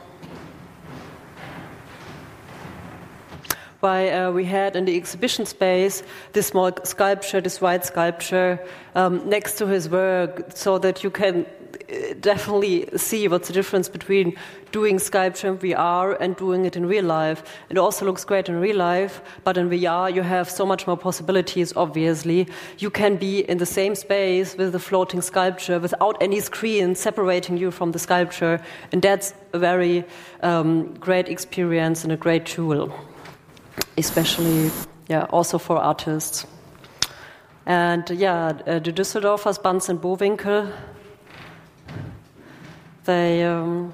Why 3.85 4.09
uh, 4.09 4.31
we 4.31 4.45
had 4.47 4.77
in 4.77 4.87
the 4.87 4.97
exhibition 4.97 5.45
space 5.45 6.03
this 6.33 6.47
small 6.47 6.73
sculpture, 6.85 7.41
this 7.41 7.61
white 7.61 7.85
sculpture, 7.85 8.59
um, 8.95 9.29
next 9.29 9.59
to 9.59 9.67
his 9.67 9.91
work, 9.91 10.47
so 10.55 10.79
that 10.79 11.05
you 11.05 11.11
can 11.11 11.45
uh, 11.45 12.15
definitely 12.21 12.89
see 12.97 13.29
what's 13.29 13.49
the 13.49 13.53
difference 13.53 13.91
between 13.91 14.35
doing 14.73 14.99
sculpture 14.99 15.49
in 15.49 15.59
VR 15.59 16.17
and 16.19 16.35
doing 16.37 16.65
it 16.65 16.77
in 16.77 16.87
real 16.87 17.05
life. 17.05 17.43
It 17.69 17.77
also 17.77 18.07
looks 18.07 18.25
great 18.25 18.49
in 18.49 18.59
real 18.59 18.77
life, 18.77 19.21
but 19.45 19.59
in 19.59 19.69
VR 19.69 20.13
you 20.15 20.23
have 20.23 20.49
so 20.49 20.65
much 20.65 20.87
more 20.87 20.97
possibilities, 20.97 21.77
obviously. 21.77 22.49
You 22.79 22.91
can 22.91 23.17
be 23.17 23.41
in 23.51 23.59
the 23.59 23.67
same 23.67 23.95
space 23.95 24.57
with 24.57 24.73
the 24.73 24.81
floating 24.81 25.21
sculpture 25.21 25.79
without 25.79 26.17
any 26.23 26.41
screen 26.41 26.95
separating 26.95 27.59
you 27.59 27.71
from 27.71 27.93
the 27.93 27.99
sculpture, 27.99 28.63
and 28.93 29.03
that's 29.03 29.35
a 29.53 29.59
very 29.59 30.05
um, 30.43 30.95
great 30.95 31.29
experience 31.29 32.03
and 32.03 32.13
a 32.13 32.17
great 32.17 32.47
tool 32.47 32.91
especially 33.97 34.71
yeah, 35.09 35.25
also 35.31 35.59
for 35.59 35.79
artists. 35.79 36.47
And 37.67 38.09
yeah, 38.11 38.53
uh, 38.67 38.79
the 38.79 38.93
Düsseldorfers, 38.93 39.63
Banz 39.63 39.89
and 39.89 40.01
Bowinkel, 40.01 40.71
they 43.05 43.43
um, 43.45 43.93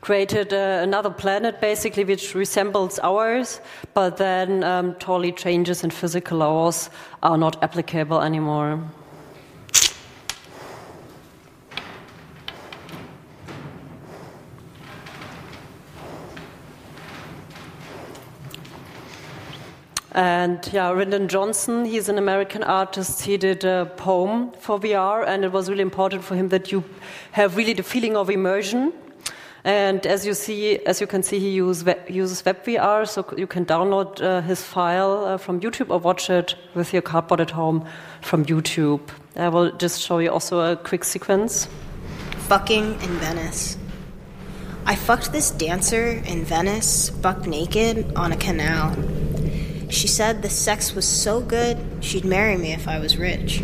created 0.00 0.52
uh, 0.52 0.80
another 0.82 1.10
planet 1.10 1.60
basically 1.60 2.04
which 2.04 2.34
resembles 2.34 2.98
ours, 3.02 3.60
but 3.94 4.16
then 4.16 4.64
um, 4.64 4.94
totally 4.94 5.32
changes 5.32 5.84
in 5.84 5.90
physical 5.90 6.38
laws 6.38 6.90
are 7.22 7.38
not 7.38 7.62
applicable 7.62 8.20
anymore. 8.20 8.80
And 20.12 20.58
yeah, 20.72 20.90
Rindon 20.90 21.28
Johnson, 21.28 21.84
he's 21.84 22.08
an 22.08 22.18
American 22.18 22.64
artist. 22.64 23.22
He 23.22 23.36
did 23.36 23.64
a 23.64 23.86
poem 23.96 24.50
for 24.58 24.78
VR, 24.78 25.24
and 25.26 25.44
it 25.44 25.52
was 25.52 25.68
really 25.68 25.82
important 25.82 26.24
for 26.24 26.34
him 26.34 26.48
that 26.48 26.72
you 26.72 26.82
have 27.32 27.56
really 27.56 27.74
the 27.74 27.84
feeling 27.84 28.16
of 28.16 28.28
immersion. 28.28 28.92
And 29.62 30.04
as 30.06 30.26
you 30.26 30.34
see, 30.34 30.78
as 30.86 31.00
you 31.00 31.06
can 31.06 31.22
see, 31.22 31.38
he 31.38 31.50
use 31.50 31.84
uses 32.08 32.42
WebVR, 32.42 33.06
so 33.06 33.24
you 33.36 33.46
can 33.46 33.66
download 33.66 34.20
uh, 34.20 34.40
his 34.40 34.62
file 34.62 35.24
uh, 35.24 35.36
from 35.36 35.60
YouTube 35.60 35.90
or 35.90 35.98
watch 35.98 36.30
it 36.30 36.56
with 36.74 36.92
your 36.92 37.02
cardboard 37.02 37.40
at 37.40 37.50
home 37.50 37.86
from 38.22 38.44
YouTube. 38.46 39.00
I 39.36 39.48
will 39.48 39.70
just 39.72 40.00
show 40.00 40.18
you 40.18 40.30
also 40.30 40.60
a 40.60 40.76
quick 40.76 41.04
sequence. 41.04 41.68
Fucking 42.48 42.94
in 42.94 43.18
Venice. 43.18 43.76
I 44.86 44.96
fucked 44.96 45.30
this 45.30 45.50
dancer 45.50 46.20
in 46.26 46.44
Venice, 46.44 47.10
buck 47.10 47.46
naked, 47.46 48.12
on 48.16 48.32
a 48.32 48.36
canal. 48.36 48.96
She 49.90 50.06
said 50.06 50.42
the 50.42 50.48
sex 50.48 50.94
was 50.94 51.06
so 51.06 51.40
good, 51.40 51.76
she'd 52.00 52.24
marry 52.24 52.56
me 52.56 52.72
if 52.72 52.86
I 52.86 52.98
was 52.98 53.16
rich. 53.16 53.62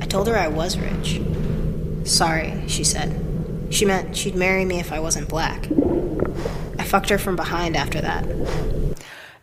I 0.00 0.06
told 0.06 0.26
her 0.26 0.36
I 0.36 0.48
was 0.48 0.76
rich. 0.76 1.20
Sorry, 2.04 2.64
she 2.66 2.84
said. 2.84 3.22
She 3.70 3.84
meant 3.84 4.16
she'd 4.16 4.34
marry 4.34 4.64
me 4.64 4.80
if 4.80 4.92
I 4.92 5.00
wasn't 5.00 5.28
black. 5.28 5.68
I 6.78 6.84
fucked 6.84 7.08
her 7.10 7.18
from 7.18 7.36
behind 7.36 7.76
after 7.76 8.00
that. 8.00 8.26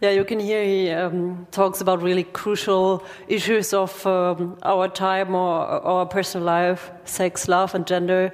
Yeah, 0.01 0.09
you 0.11 0.25
can 0.25 0.39
hear 0.39 0.65
he 0.65 0.91
um, 0.91 1.47
talks 1.51 1.79
about 1.79 2.01
really 2.01 2.25
crucial 2.25 3.05
issues 3.29 3.73
of 3.73 4.05
um, 4.05 4.57
our 4.61 4.89
time 4.89 5.33
or 5.33 5.65
our 5.65 6.05
personal 6.05 6.45
life, 6.45 6.91
sex, 7.05 7.47
love, 7.47 7.73
and 7.73 7.87
gender. 7.87 8.33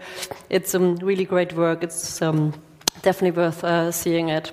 It's 0.50 0.74
um, 0.74 0.96
really 0.96 1.26
great 1.26 1.54
work. 1.54 1.84
It's 1.84 2.22
um, 2.24 2.60
definitely 3.04 3.40
worth 3.40 3.64
uh, 3.64 3.92
seeing 3.92 4.30
it. 4.30 4.52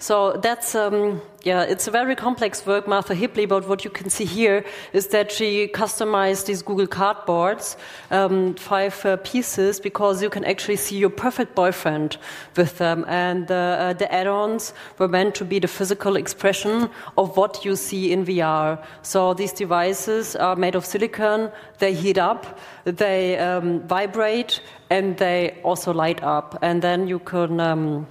So 0.00 0.32
that's, 0.32 0.74
um, 0.74 1.22
yeah, 1.44 1.62
it's 1.62 1.86
a 1.86 1.90
very 1.90 2.16
complex 2.16 2.64
work, 2.64 2.88
Martha 2.88 3.14
Hipley, 3.14 3.46
but 3.46 3.68
what 3.68 3.84
you 3.84 3.90
can 3.90 4.08
see 4.08 4.24
here 4.24 4.64
is 4.94 5.08
that 5.08 5.30
she 5.30 5.68
customized 5.68 6.46
these 6.46 6.62
Google 6.62 6.86
Cardboards, 6.86 7.76
um, 8.10 8.54
five 8.54 9.04
uh, 9.04 9.18
pieces, 9.18 9.78
because 9.78 10.22
you 10.22 10.30
can 10.30 10.44
actually 10.46 10.76
see 10.76 10.96
your 10.96 11.10
perfect 11.10 11.54
boyfriend 11.54 12.16
with 12.56 12.78
them. 12.78 13.04
And 13.08 13.50
uh, 13.50 13.54
uh, 13.54 13.92
the 13.92 14.10
add 14.12 14.26
ons 14.26 14.72
were 14.98 15.08
meant 15.08 15.34
to 15.34 15.44
be 15.44 15.58
the 15.58 15.68
physical 15.68 16.16
expression 16.16 16.88
of 17.18 17.36
what 17.36 17.62
you 17.62 17.76
see 17.76 18.10
in 18.10 18.24
VR. 18.24 18.82
So 19.02 19.34
these 19.34 19.52
devices 19.52 20.34
are 20.36 20.56
made 20.56 20.74
of 20.74 20.86
silicon, 20.86 21.52
they 21.78 21.92
heat 21.92 22.16
up, 22.16 22.58
they 22.84 23.36
um, 23.38 23.80
vibrate, 23.86 24.62
and 24.88 25.18
they 25.18 25.58
also 25.62 25.92
light 25.92 26.22
up. 26.22 26.58
And 26.62 26.80
then 26.80 27.06
you 27.06 27.18
can 27.18 27.60
um, 27.60 28.06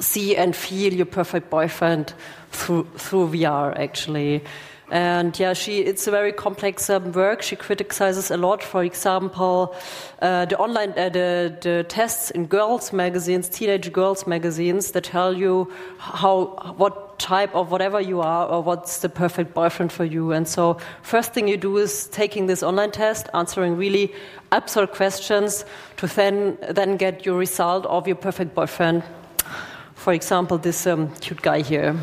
see 0.00 0.36
and 0.36 0.54
feel 0.54 0.92
your 0.92 1.06
perfect 1.06 1.50
boyfriend 1.50 2.14
through 2.50 2.86
through 2.96 3.28
VR 3.28 3.78
actually. 3.78 4.42
And 4.90 5.38
yeah, 5.38 5.52
she 5.52 5.80
it's 5.80 6.06
a 6.06 6.10
very 6.10 6.32
complex 6.32 6.88
um, 6.88 7.12
work. 7.12 7.42
She 7.42 7.56
criticizes 7.56 8.30
a 8.30 8.38
lot. 8.38 8.62
For 8.62 8.82
example, 8.82 9.74
uh, 10.22 10.46
the 10.46 10.56
online 10.58 10.92
uh, 10.92 11.10
the, 11.10 11.58
the 11.60 11.84
tests 11.88 12.30
in 12.30 12.46
girls 12.46 12.90
magazines, 12.90 13.50
teenage 13.50 13.92
girls 13.92 14.26
magazines, 14.26 14.92
that 14.92 15.04
tell 15.04 15.36
you 15.36 15.70
how 15.98 16.74
what 16.78 17.18
type 17.18 17.54
of 17.54 17.70
whatever 17.70 18.00
you 18.00 18.20
are 18.22 18.46
or 18.48 18.62
what's 18.62 19.00
the 19.00 19.10
perfect 19.10 19.52
boyfriend 19.52 19.92
for 19.92 20.04
you. 20.04 20.32
And 20.32 20.48
so, 20.48 20.78
first 21.02 21.34
thing 21.34 21.48
you 21.48 21.58
do 21.58 21.76
is 21.76 22.06
taking 22.06 22.46
this 22.46 22.62
online 22.62 22.92
test, 22.92 23.28
answering 23.34 23.76
really 23.76 24.14
absurd 24.52 24.92
questions 24.92 25.66
to 25.98 26.06
then 26.06 26.56
then 26.70 26.96
get 26.96 27.26
your 27.26 27.36
result 27.36 27.84
of 27.84 28.06
your 28.06 28.16
perfect 28.16 28.54
boyfriend 28.54 29.02
for 29.98 30.12
example, 30.12 30.56
this 30.58 30.86
um, 30.86 31.12
cute 31.16 31.42
guy 31.42 31.60
here. 31.60 31.94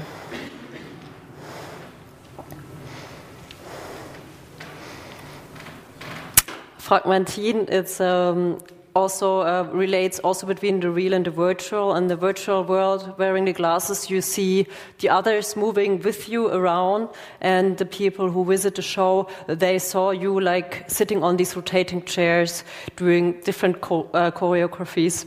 Fragmentine, 6.77 7.67
it's 7.69 7.99
um, 7.99 8.59
also 8.95 9.39
uh, 9.39 9.63
relates 9.71 10.19
also 10.19 10.45
between 10.45 10.81
the 10.81 10.91
real 10.91 11.13
and 11.13 11.25
the 11.25 11.31
virtual. 11.31 11.95
In 11.95 12.07
the 12.07 12.17
virtual 12.17 12.63
world, 12.65 13.17
wearing 13.17 13.45
the 13.45 13.53
glasses, 13.53 14.09
you 14.09 14.21
see 14.21 14.67
the 14.99 15.09
others 15.09 15.55
moving 15.55 15.99
with 16.01 16.27
you 16.27 16.49
around, 16.49 17.09
and 17.39 17.77
the 17.77 17.85
people 17.85 18.29
who 18.29 18.43
visit 18.43 18.75
the 18.75 18.81
show, 18.81 19.27
they 19.47 19.79
saw 19.79 20.11
you 20.11 20.39
like 20.39 20.83
sitting 20.89 21.23
on 21.23 21.37
these 21.37 21.55
rotating 21.55 22.03
chairs 22.03 22.65
doing 22.97 23.39
different 23.45 23.77
uh, 23.77 24.31
choreographies 24.31 25.25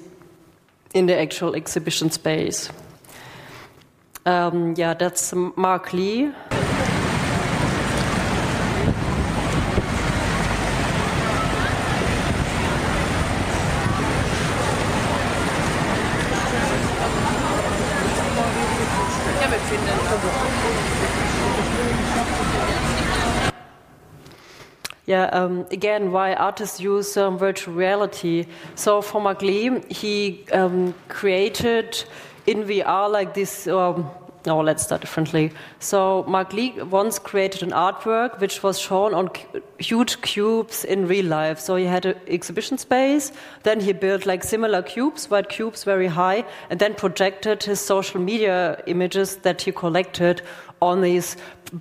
in 0.94 1.06
the 1.06 1.18
actual 1.18 1.54
exhibition 1.54 2.10
space. 2.10 2.70
Um, 4.26 4.74
yeah, 4.76 4.94
that's 4.94 5.32
Marc 5.34 5.92
Lee. 5.92 6.32
Um, 25.32 25.66
again, 25.70 26.12
why 26.12 26.34
artists 26.34 26.80
use 26.80 27.16
um, 27.16 27.38
virtual 27.38 27.74
reality. 27.74 28.46
So 28.74 29.02
for 29.02 29.20
Lee, 29.40 29.80
he 29.88 30.44
um, 30.52 30.94
created 31.08 32.04
in 32.46 32.64
VR 32.64 33.10
like 33.10 33.34
this. 33.34 33.66
Um, 33.66 34.10
no, 34.46 34.60
let's 34.60 34.84
start 34.84 35.02
differently. 35.02 35.52
So 35.78 36.24
Marc 36.26 36.52
Lee 36.52 36.70
once 36.82 37.18
created 37.18 37.62
an 37.62 37.70
artwork 37.70 38.40
which 38.40 38.62
was 38.62 38.78
shown 38.78 39.12
on 39.12 39.28
huge 39.78 40.22
cubes 40.22 40.84
in 40.84 41.06
real 41.06 41.26
life. 41.26 41.58
So 41.58 41.76
he 41.76 41.84
had 41.84 42.06
an 42.06 42.14
exhibition 42.26 42.78
space, 42.78 43.32
then 43.64 43.80
he 43.80 43.92
built 43.92 44.26
like 44.26 44.44
similar 44.44 44.82
cubes, 44.82 45.28
white 45.28 45.48
cubes, 45.48 45.84
very 45.84 46.06
high, 46.06 46.44
and 46.70 46.80
then 46.80 46.94
projected 46.94 47.64
his 47.64 47.80
social 47.80 48.20
media 48.20 48.82
images 48.86 49.36
that 49.38 49.60
he 49.62 49.72
collected 49.72 50.40
on 50.80 51.00
these 51.02 51.36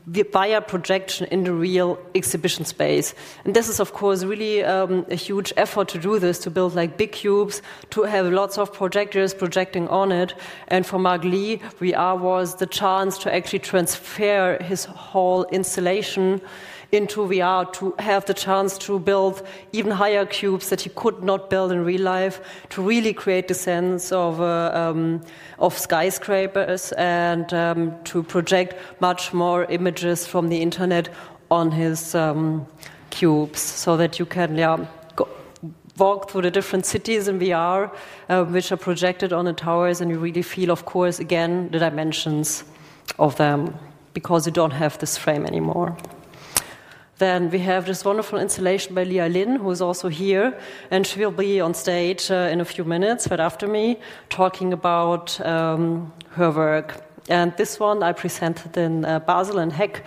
via 0.07 0.61
projection 0.61 1.27
in 1.27 1.43
the 1.43 1.53
real 1.53 1.97
exhibition 2.13 2.65
space. 2.65 3.13
And 3.45 3.55
this 3.55 3.69
is, 3.69 3.79
of 3.79 3.93
course, 3.93 4.23
really 4.23 4.63
um, 4.63 5.05
a 5.09 5.15
huge 5.15 5.53
effort 5.55 5.87
to 5.89 5.99
do 5.99 6.19
this, 6.19 6.39
to 6.39 6.49
build 6.49 6.75
like 6.75 6.97
big 6.97 7.11
cubes, 7.13 7.61
to 7.91 8.03
have 8.03 8.27
lots 8.27 8.57
of 8.57 8.73
projectors 8.73 9.33
projecting 9.33 9.87
on 9.87 10.11
it. 10.11 10.33
And 10.67 10.85
for 10.85 10.99
Marc 10.99 11.23
Lee, 11.23 11.57
VR 11.79 12.19
was 12.19 12.55
the 12.55 12.67
chance 12.67 13.17
to 13.19 13.33
actually 13.33 13.59
transfer 13.59 14.57
his 14.61 14.85
whole 14.85 15.45
installation 15.45 16.41
into 16.91 17.21
VR 17.21 17.71
to 17.73 17.93
have 17.99 18.25
the 18.25 18.33
chance 18.33 18.77
to 18.79 18.99
build 18.99 19.45
even 19.73 19.91
higher 19.91 20.25
cubes 20.25 20.69
that 20.69 20.81
he 20.81 20.89
could 20.89 21.23
not 21.23 21.49
build 21.49 21.71
in 21.71 21.83
real 21.83 22.01
life, 22.01 22.39
to 22.69 22.81
really 22.81 23.13
create 23.13 23.47
the 23.47 23.53
sense 23.53 24.11
of, 24.11 24.39
uh, 24.39 24.71
um, 24.73 25.21
of 25.59 25.77
skyscrapers 25.77 26.91
and 26.93 27.53
um, 27.53 27.93
to 28.05 28.23
project 28.23 28.75
much 29.01 29.33
more 29.33 29.65
images 29.65 30.25
from 30.25 30.49
the 30.49 30.61
internet 30.61 31.09
on 31.51 31.71
his 31.71 32.15
um, 32.15 32.65
cubes 33.09 33.59
so 33.59 33.97
that 33.97 34.19
you 34.19 34.25
can 34.25 34.55
yeah, 34.55 34.85
go, 35.15 35.27
walk 35.97 36.29
through 36.29 36.41
the 36.41 36.51
different 36.51 36.85
cities 36.85 37.27
in 37.27 37.39
VR, 37.39 37.93
uh, 38.29 38.43
which 38.45 38.71
are 38.71 38.77
projected 38.77 39.33
on 39.33 39.45
the 39.45 39.53
towers, 39.53 40.01
and 40.01 40.11
you 40.11 40.19
really 40.19 40.41
feel, 40.41 40.71
of 40.71 40.85
course, 40.85 41.19
again, 41.19 41.69
the 41.71 41.79
dimensions 41.79 42.63
of 43.19 43.35
them 43.37 43.73
because 44.13 44.45
you 44.45 44.51
don't 44.51 44.71
have 44.71 44.97
this 44.99 45.17
frame 45.17 45.45
anymore. 45.45 45.95
Then 47.17 47.49
we 47.49 47.59
have 47.59 47.85
this 47.85 48.05
wonderful 48.05 48.39
installation 48.39 48.93
by 48.93 49.03
Li 49.03 49.15
Alin, 49.15 49.57
who 49.57 49.71
is 49.71 49.81
also 49.81 50.07
here, 50.07 50.55
and 50.91 51.05
she 51.05 51.19
will 51.19 51.31
be 51.31 51.59
on 51.59 51.73
stage 51.73 52.29
uh, 52.29 52.49
in 52.51 52.61
a 52.61 52.65
few 52.65 52.83
minutes, 52.83 53.27
right 53.31 53.39
after 53.39 53.67
me, 53.67 53.97
talking 54.29 54.71
about 54.71 55.39
um, 55.41 56.13
her 56.31 56.51
work. 56.51 57.03
And 57.27 57.57
this 57.57 57.79
one 57.79 58.03
I 58.03 58.13
presented 58.13 58.77
in 58.77 59.03
uh, 59.03 59.19
Basel 59.19 59.57
and 59.57 59.73
HeK. 59.73 60.03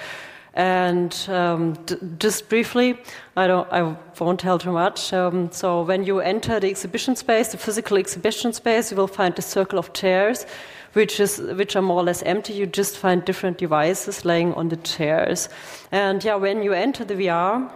And 0.60 1.16
um, 1.30 1.78
just 2.18 2.50
briefly, 2.50 2.98
I 3.34 3.46
don't, 3.46 3.66
I 3.72 3.96
won't 4.18 4.40
tell 4.40 4.58
too 4.58 4.72
much. 4.72 5.10
Um, 5.10 5.50
so 5.50 5.80
when 5.80 6.04
you 6.04 6.20
enter 6.20 6.60
the 6.60 6.68
exhibition 6.68 7.16
space, 7.16 7.48
the 7.52 7.56
physical 7.56 7.96
exhibition 7.96 8.52
space, 8.52 8.90
you 8.90 8.98
will 8.98 9.06
find 9.06 9.38
a 9.38 9.42
circle 9.42 9.78
of 9.78 9.94
chairs 9.94 10.44
which 10.92 11.18
is 11.18 11.38
which 11.38 11.76
are 11.76 11.82
more 11.82 12.00
or 12.00 12.02
less 12.02 12.22
empty. 12.24 12.52
You 12.52 12.66
just 12.66 12.98
find 12.98 13.24
different 13.24 13.56
devices 13.56 14.24
laying 14.26 14.52
on 14.52 14.68
the 14.68 14.76
chairs, 14.76 15.48
and 15.92 16.22
yeah, 16.22 16.34
when 16.34 16.62
you 16.62 16.72
enter 16.72 17.04
the 17.04 17.14
VR, 17.14 17.70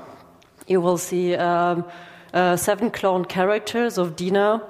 you 0.66 0.80
will 0.80 0.98
see 0.98 1.36
um, 1.36 1.84
uh, 2.34 2.56
seven 2.56 2.90
clone 2.90 3.24
characters 3.24 3.98
of 3.98 4.16
Dina 4.16 4.60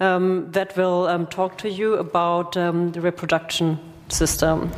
um, 0.00 0.50
that 0.50 0.76
will 0.76 1.06
um, 1.06 1.26
talk 1.26 1.56
to 1.58 1.70
you 1.70 1.94
about 1.94 2.56
um, 2.56 2.90
the 2.90 3.00
reproduction 3.00 3.78
system. 4.08 4.70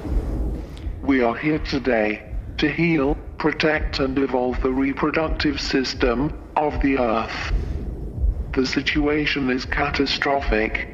We 1.03 1.23
are 1.23 1.35
here 1.35 1.59
today 1.61 2.34
to 2.59 2.71
heal, 2.71 3.17
protect, 3.39 3.99
and 3.99 4.19
evolve 4.19 4.61
the 4.63 4.71
reproductive 4.71 5.61
system 5.61 6.33
of 6.57 6.81
the 6.81 6.99
Earth. 6.99 7.53
The 8.53 8.67
situation 8.67 9.51
is 9.51 9.65
catastrophic. 9.65 10.89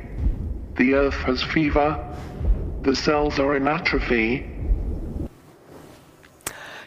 The 0.76 0.94
Earth 0.94 1.14
has 1.26 1.42
fever, 1.42 2.06
the 2.82 2.96
cells 2.96 3.38
are 3.38 3.56
in 3.56 3.68
atrophy. 3.68 4.50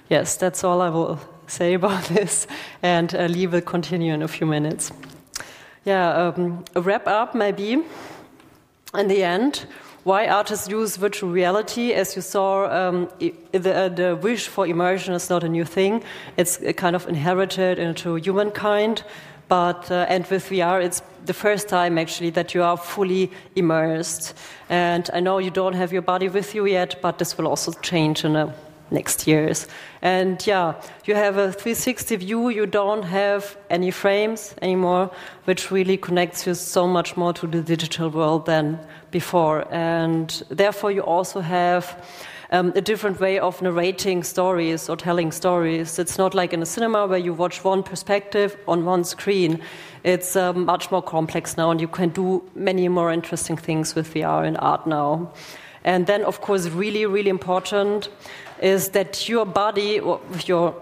Yes, 0.10 0.36
that's 0.36 0.64
all 0.64 0.82
I 0.82 0.90
will 0.90 1.20
say 1.48 1.74
about 1.82 2.04
this, 2.06 2.48
and 2.82 3.14
uh, 3.14 3.26
Lee 3.26 3.48
will 3.48 3.62
continue 3.62 4.14
in 4.14 4.24
a 4.24 4.28
few 4.28 4.48
minutes. 4.48 4.92
Yeah, 5.86 6.10
um, 6.10 6.66
a 6.76 6.82
wrap 6.82 7.08
up 7.08 7.36
maybe. 7.36 7.84
In 8.96 9.08
the 9.08 9.24
end, 9.24 9.66
why 10.04 10.28
artists 10.28 10.68
use 10.68 10.98
virtual 10.98 11.32
reality. 11.32 11.94
As 11.94 12.16
you 12.16 12.22
saw, 12.22 12.66
um, 12.66 13.10
the, 13.20 13.74
uh, 13.74 13.90
the, 13.90 14.16
wish 14.16 14.48
for 14.48 14.68
immersion 14.68 15.14
is 15.14 15.30
not 15.30 15.44
a 15.44 15.50
new 15.50 15.66
thing. 15.66 16.04
It's 16.38 16.60
kind 16.76 16.96
of 16.96 17.08
inherited 17.08 17.80
into 17.80 18.16
humankind. 18.16 19.04
But 19.48 19.92
uh, 19.92 20.06
and 20.10 20.26
with 20.28 20.50
VR, 20.50 20.84
it's 20.84 21.02
the 21.26 21.34
first 21.34 21.70
time 21.70 21.98
actually 21.98 22.32
that 22.32 22.54
you 22.54 22.64
are 22.64 22.78
fully 22.78 23.32
immersed. 23.56 24.34
And 24.70 25.10
I 25.14 25.20
know 25.20 25.38
you 25.38 25.52
don't 25.52 25.76
have 25.76 25.94
your 25.94 26.02
body 26.02 26.30
with 26.30 26.56
you 26.56 26.66
yet, 26.66 27.02
but 27.02 27.20
this 27.20 27.38
will 27.38 27.48
also 27.48 27.72
change 27.82 28.26
in 28.26 28.34
the 28.34 28.54
next 28.92 29.28
years. 29.28 29.68
And 30.02 30.46
yeah, 30.46 30.74
you 31.06 31.16
have 31.16 31.38
a 31.38 31.52
360 31.52 32.16
view. 32.18 32.50
You 32.50 32.66
don't 32.66 33.04
have 33.04 33.58
any 33.70 33.92
frames 33.92 34.56
anymore, 34.62 35.12
which 35.46 35.72
really 35.72 35.98
connects 35.98 36.46
you 36.46 36.54
so 36.54 36.88
much 36.88 37.18
more 37.18 37.34
to 37.34 37.48
the 37.48 37.62
digital 37.62 38.10
world 38.10 38.46
than 38.46 38.80
before. 39.12 39.66
And 39.74 40.30
therefore, 40.50 40.92
you 40.92 41.02
also 41.02 41.42
have 41.42 42.04
um, 42.54 42.72
a 42.76 42.82
different 42.82 43.20
way 43.20 43.40
of 43.40 43.62
narrating 43.62 44.24
stories 44.24 44.88
or 44.88 44.96
telling 44.96 45.32
stories. 45.32 45.98
It's 45.98 46.18
not 46.18 46.36
like 46.36 46.54
in 46.54 46.62
a 46.62 46.66
cinema 46.66 47.08
where 47.08 47.18
you 47.18 47.34
watch 47.34 47.64
one 47.64 47.82
perspective 47.82 48.56
on 48.68 48.86
one 48.86 49.04
screen. 49.04 49.60
It's 50.04 50.36
um, 50.36 50.66
much 50.66 50.92
more 50.92 51.02
complex 51.02 51.58
now, 51.58 51.72
and 51.72 51.82
you 51.82 51.88
can 51.88 52.10
do 52.10 52.44
many 52.56 52.88
more 52.90 53.12
interesting 53.12 53.58
things 53.58 53.96
with 53.96 54.14
VR 54.14 54.46
and 54.46 54.58
art 54.60 54.86
now. 54.86 55.32
And 55.84 56.08
then, 56.08 56.24
of 56.24 56.42
course, 56.42 56.68
really, 56.70 57.06
really 57.06 57.30
important 57.30 58.10
is 58.62 58.90
that 58.90 59.28
your 59.28 59.46
body, 59.46 60.02
your, 60.46 60.76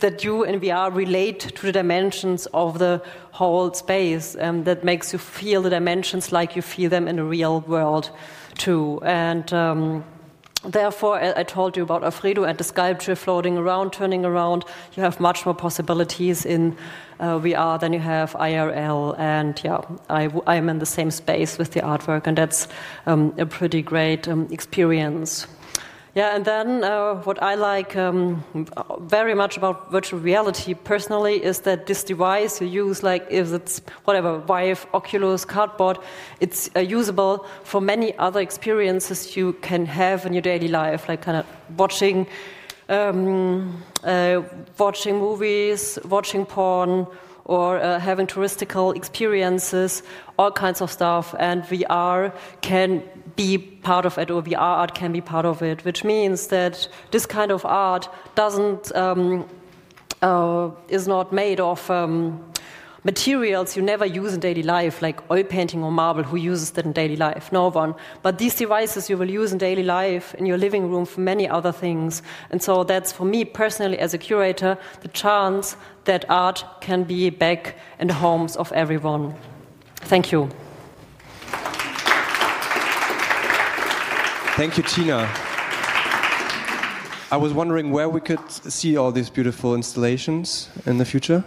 that 0.00 0.24
you 0.24 0.44
in 0.44 0.60
VR 0.60 0.94
relate 0.94 1.40
to 1.40 1.66
the 1.66 1.72
dimensions 1.72 2.46
of 2.54 2.78
the 2.78 3.02
whole 3.32 3.72
space. 3.74 4.36
Um, 4.38 4.64
that 4.64 4.84
makes 4.84 5.12
you 5.12 5.18
feel 5.18 5.62
the 5.62 5.70
dimensions 5.70 6.32
like 6.32 6.56
you 6.56 6.62
feel 6.62 6.90
them 6.90 7.08
in 7.08 7.16
the 7.16 7.24
real 7.24 7.60
world, 7.60 8.10
too. 8.56 9.00
And 9.02 9.52
um, 9.52 10.04
Therefore, 10.66 11.20
I 11.20 11.44
told 11.44 11.76
you 11.76 11.84
about 11.84 12.02
Alfredo 12.02 12.42
and 12.42 12.58
the 12.58 12.64
sculpture 12.64 13.14
floating 13.14 13.56
around, 13.56 13.92
turning 13.92 14.24
around. 14.24 14.64
You 14.96 15.02
have 15.04 15.20
much 15.20 15.46
more 15.46 15.54
possibilities 15.54 16.44
in 16.44 16.76
uh, 17.20 17.38
VR 17.38 17.78
than 17.78 17.92
you 17.92 18.00
have 18.00 18.32
IRL. 18.32 19.16
And 19.16 19.60
yeah, 19.62 19.80
I, 20.10 20.28
I 20.46 20.56
am 20.56 20.68
in 20.68 20.80
the 20.80 20.86
same 20.86 21.12
space 21.12 21.56
with 21.56 21.72
the 21.72 21.80
artwork, 21.80 22.26
and 22.26 22.36
that's 22.36 22.66
um, 23.06 23.32
a 23.38 23.46
pretty 23.46 23.80
great 23.80 24.26
um, 24.26 24.48
experience. 24.50 25.46
Yeah, 26.16 26.34
and 26.34 26.46
then 26.46 26.82
uh, 26.82 27.16
what 27.24 27.42
I 27.42 27.56
like 27.56 27.94
um, 27.94 28.42
very 29.00 29.34
much 29.34 29.58
about 29.58 29.90
virtual 29.92 30.18
reality 30.18 30.72
personally 30.72 31.44
is 31.44 31.60
that 31.60 31.84
this 31.84 32.02
device 32.02 32.58
you 32.58 32.68
use, 32.68 33.02
like 33.02 33.26
if 33.28 33.52
it's 33.52 33.82
whatever, 34.04 34.38
Vive, 34.38 34.86
Oculus, 34.94 35.44
Cardboard, 35.44 35.98
it's 36.40 36.70
uh, 36.74 36.80
usable 36.80 37.44
for 37.64 37.82
many 37.82 38.16
other 38.16 38.40
experiences 38.40 39.36
you 39.36 39.52
can 39.60 39.84
have 39.84 40.24
in 40.24 40.32
your 40.32 40.40
daily 40.40 40.68
life, 40.68 41.06
like 41.06 41.20
kind 41.20 41.36
of 41.36 41.46
watching, 41.76 42.26
um, 42.88 43.82
uh, 44.02 44.40
watching 44.78 45.18
movies, 45.18 45.98
watching 46.08 46.46
porn, 46.46 47.06
or 47.44 47.78
uh, 47.78 48.00
having 48.00 48.26
touristical 48.26 48.96
experiences, 48.96 50.02
all 50.38 50.50
kinds 50.50 50.80
of 50.80 50.90
stuff. 50.90 51.34
And 51.38 51.62
VR 51.64 52.32
can 52.62 53.02
be 53.36 53.58
part 53.58 54.06
of 54.06 54.18
it, 54.18 54.30
or 54.30 54.42
VR 54.42 54.58
art 54.58 54.94
can 54.94 55.12
be 55.12 55.20
part 55.20 55.44
of 55.44 55.62
it, 55.62 55.84
which 55.84 56.04
means 56.04 56.48
that 56.48 56.88
this 57.10 57.26
kind 57.26 57.52
of 57.52 57.64
art 57.64 58.08
doesn't 58.34 58.94
um, 58.96 59.46
uh, 60.22 60.70
is 60.88 61.06
not 61.06 61.32
made 61.32 61.60
of. 61.60 61.90
Um, 61.90 62.42
materials 63.06 63.76
you 63.76 63.82
never 63.82 64.04
use 64.04 64.34
in 64.34 64.40
daily 64.40 64.64
life, 64.64 65.00
like 65.00 65.18
oil 65.30 65.44
painting 65.44 65.84
or 65.84 65.92
marble, 65.92 66.24
who 66.24 66.36
uses 66.36 66.72
that 66.72 66.84
in 66.84 66.92
daily 66.92 67.14
life? 67.14 67.52
No 67.52 67.70
one. 67.70 67.94
But 68.22 68.38
these 68.38 68.56
devices 68.56 69.08
you 69.08 69.16
will 69.16 69.30
use 69.30 69.52
in 69.52 69.58
daily 69.58 69.84
life, 69.84 70.34
in 70.34 70.44
your 70.44 70.58
living 70.58 70.90
room, 70.90 71.06
for 71.06 71.20
many 71.20 71.48
other 71.48 71.70
things. 71.70 72.22
And 72.50 72.60
so 72.60 72.82
that's 72.82 73.12
for 73.12 73.24
me 73.24 73.44
personally, 73.44 73.98
as 74.00 74.12
a 74.12 74.18
curator, 74.18 74.76
the 75.02 75.08
chance 75.08 75.76
that 76.04 76.24
art 76.28 76.64
can 76.80 77.04
be 77.04 77.30
back 77.30 77.76
in 78.00 78.08
the 78.08 78.14
homes 78.14 78.56
of 78.56 78.72
everyone. 78.72 79.34
Thank 80.02 80.32
you. 80.32 80.50
Thank 84.56 84.78
you, 84.78 84.84
Tina. 84.84 85.28
I 87.30 87.36
was 87.36 87.52
wondering 87.52 87.90
where 87.90 88.08
we 88.08 88.22
could 88.22 88.50
see 88.50 88.96
all 88.96 89.12
these 89.12 89.28
beautiful 89.28 89.74
installations 89.74 90.70
in 90.86 90.96
the 90.96 91.04
future. 91.04 91.44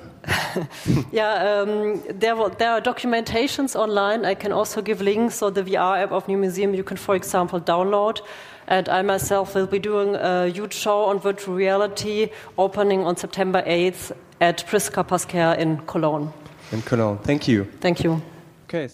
yeah, 1.11 1.61
um, 1.61 2.03
there, 2.07 2.35
there 2.49 2.71
are 2.71 2.79
documentations 2.79 3.75
online. 3.75 4.25
I 4.25 4.35
can 4.35 4.51
also 4.51 4.83
give 4.83 5.01
links. 5.01 5.33
So 5.33 5.49
the 5.49 5.63
VR 5.63 6.03
app 6.03 6.11
of 6.11 6.27
New 6.27 6.37
Museum 6.37 6.75
you 6.75 6.83
can, 6.83 6.97
for 6.97 7.15
example, 7.15 7.59
download. 7.59 8.21
And 8.67 8.87
I 8.87 9.01
myself 9.01 9.55
will 9.55 9.65
be 9.65 9.79
doing 9.79 10.13
a 10.13 10.47
huge 10.47 10.75
show 10.75 11.05
on 11.05 11.19
virtual 11.19 11.55
reality 11.55 12.29
opening 12.59 13.05
on 13.05 13.17
September 13.17 13.63
8th 13.63 14.11
at 14.39 14.63
Priska 14.67 15.03
Pasquer 15.03 15.57
in 15.57 15.79
Cologne. 15.87 16.31
In 16.71 16.83
Cologne. 16.83 17.17
Thank 17.23 17.47
you. 17.47 17.65
Thank 17.81 18.03
you. 18.03 18.21
Okay. 18.65 18.89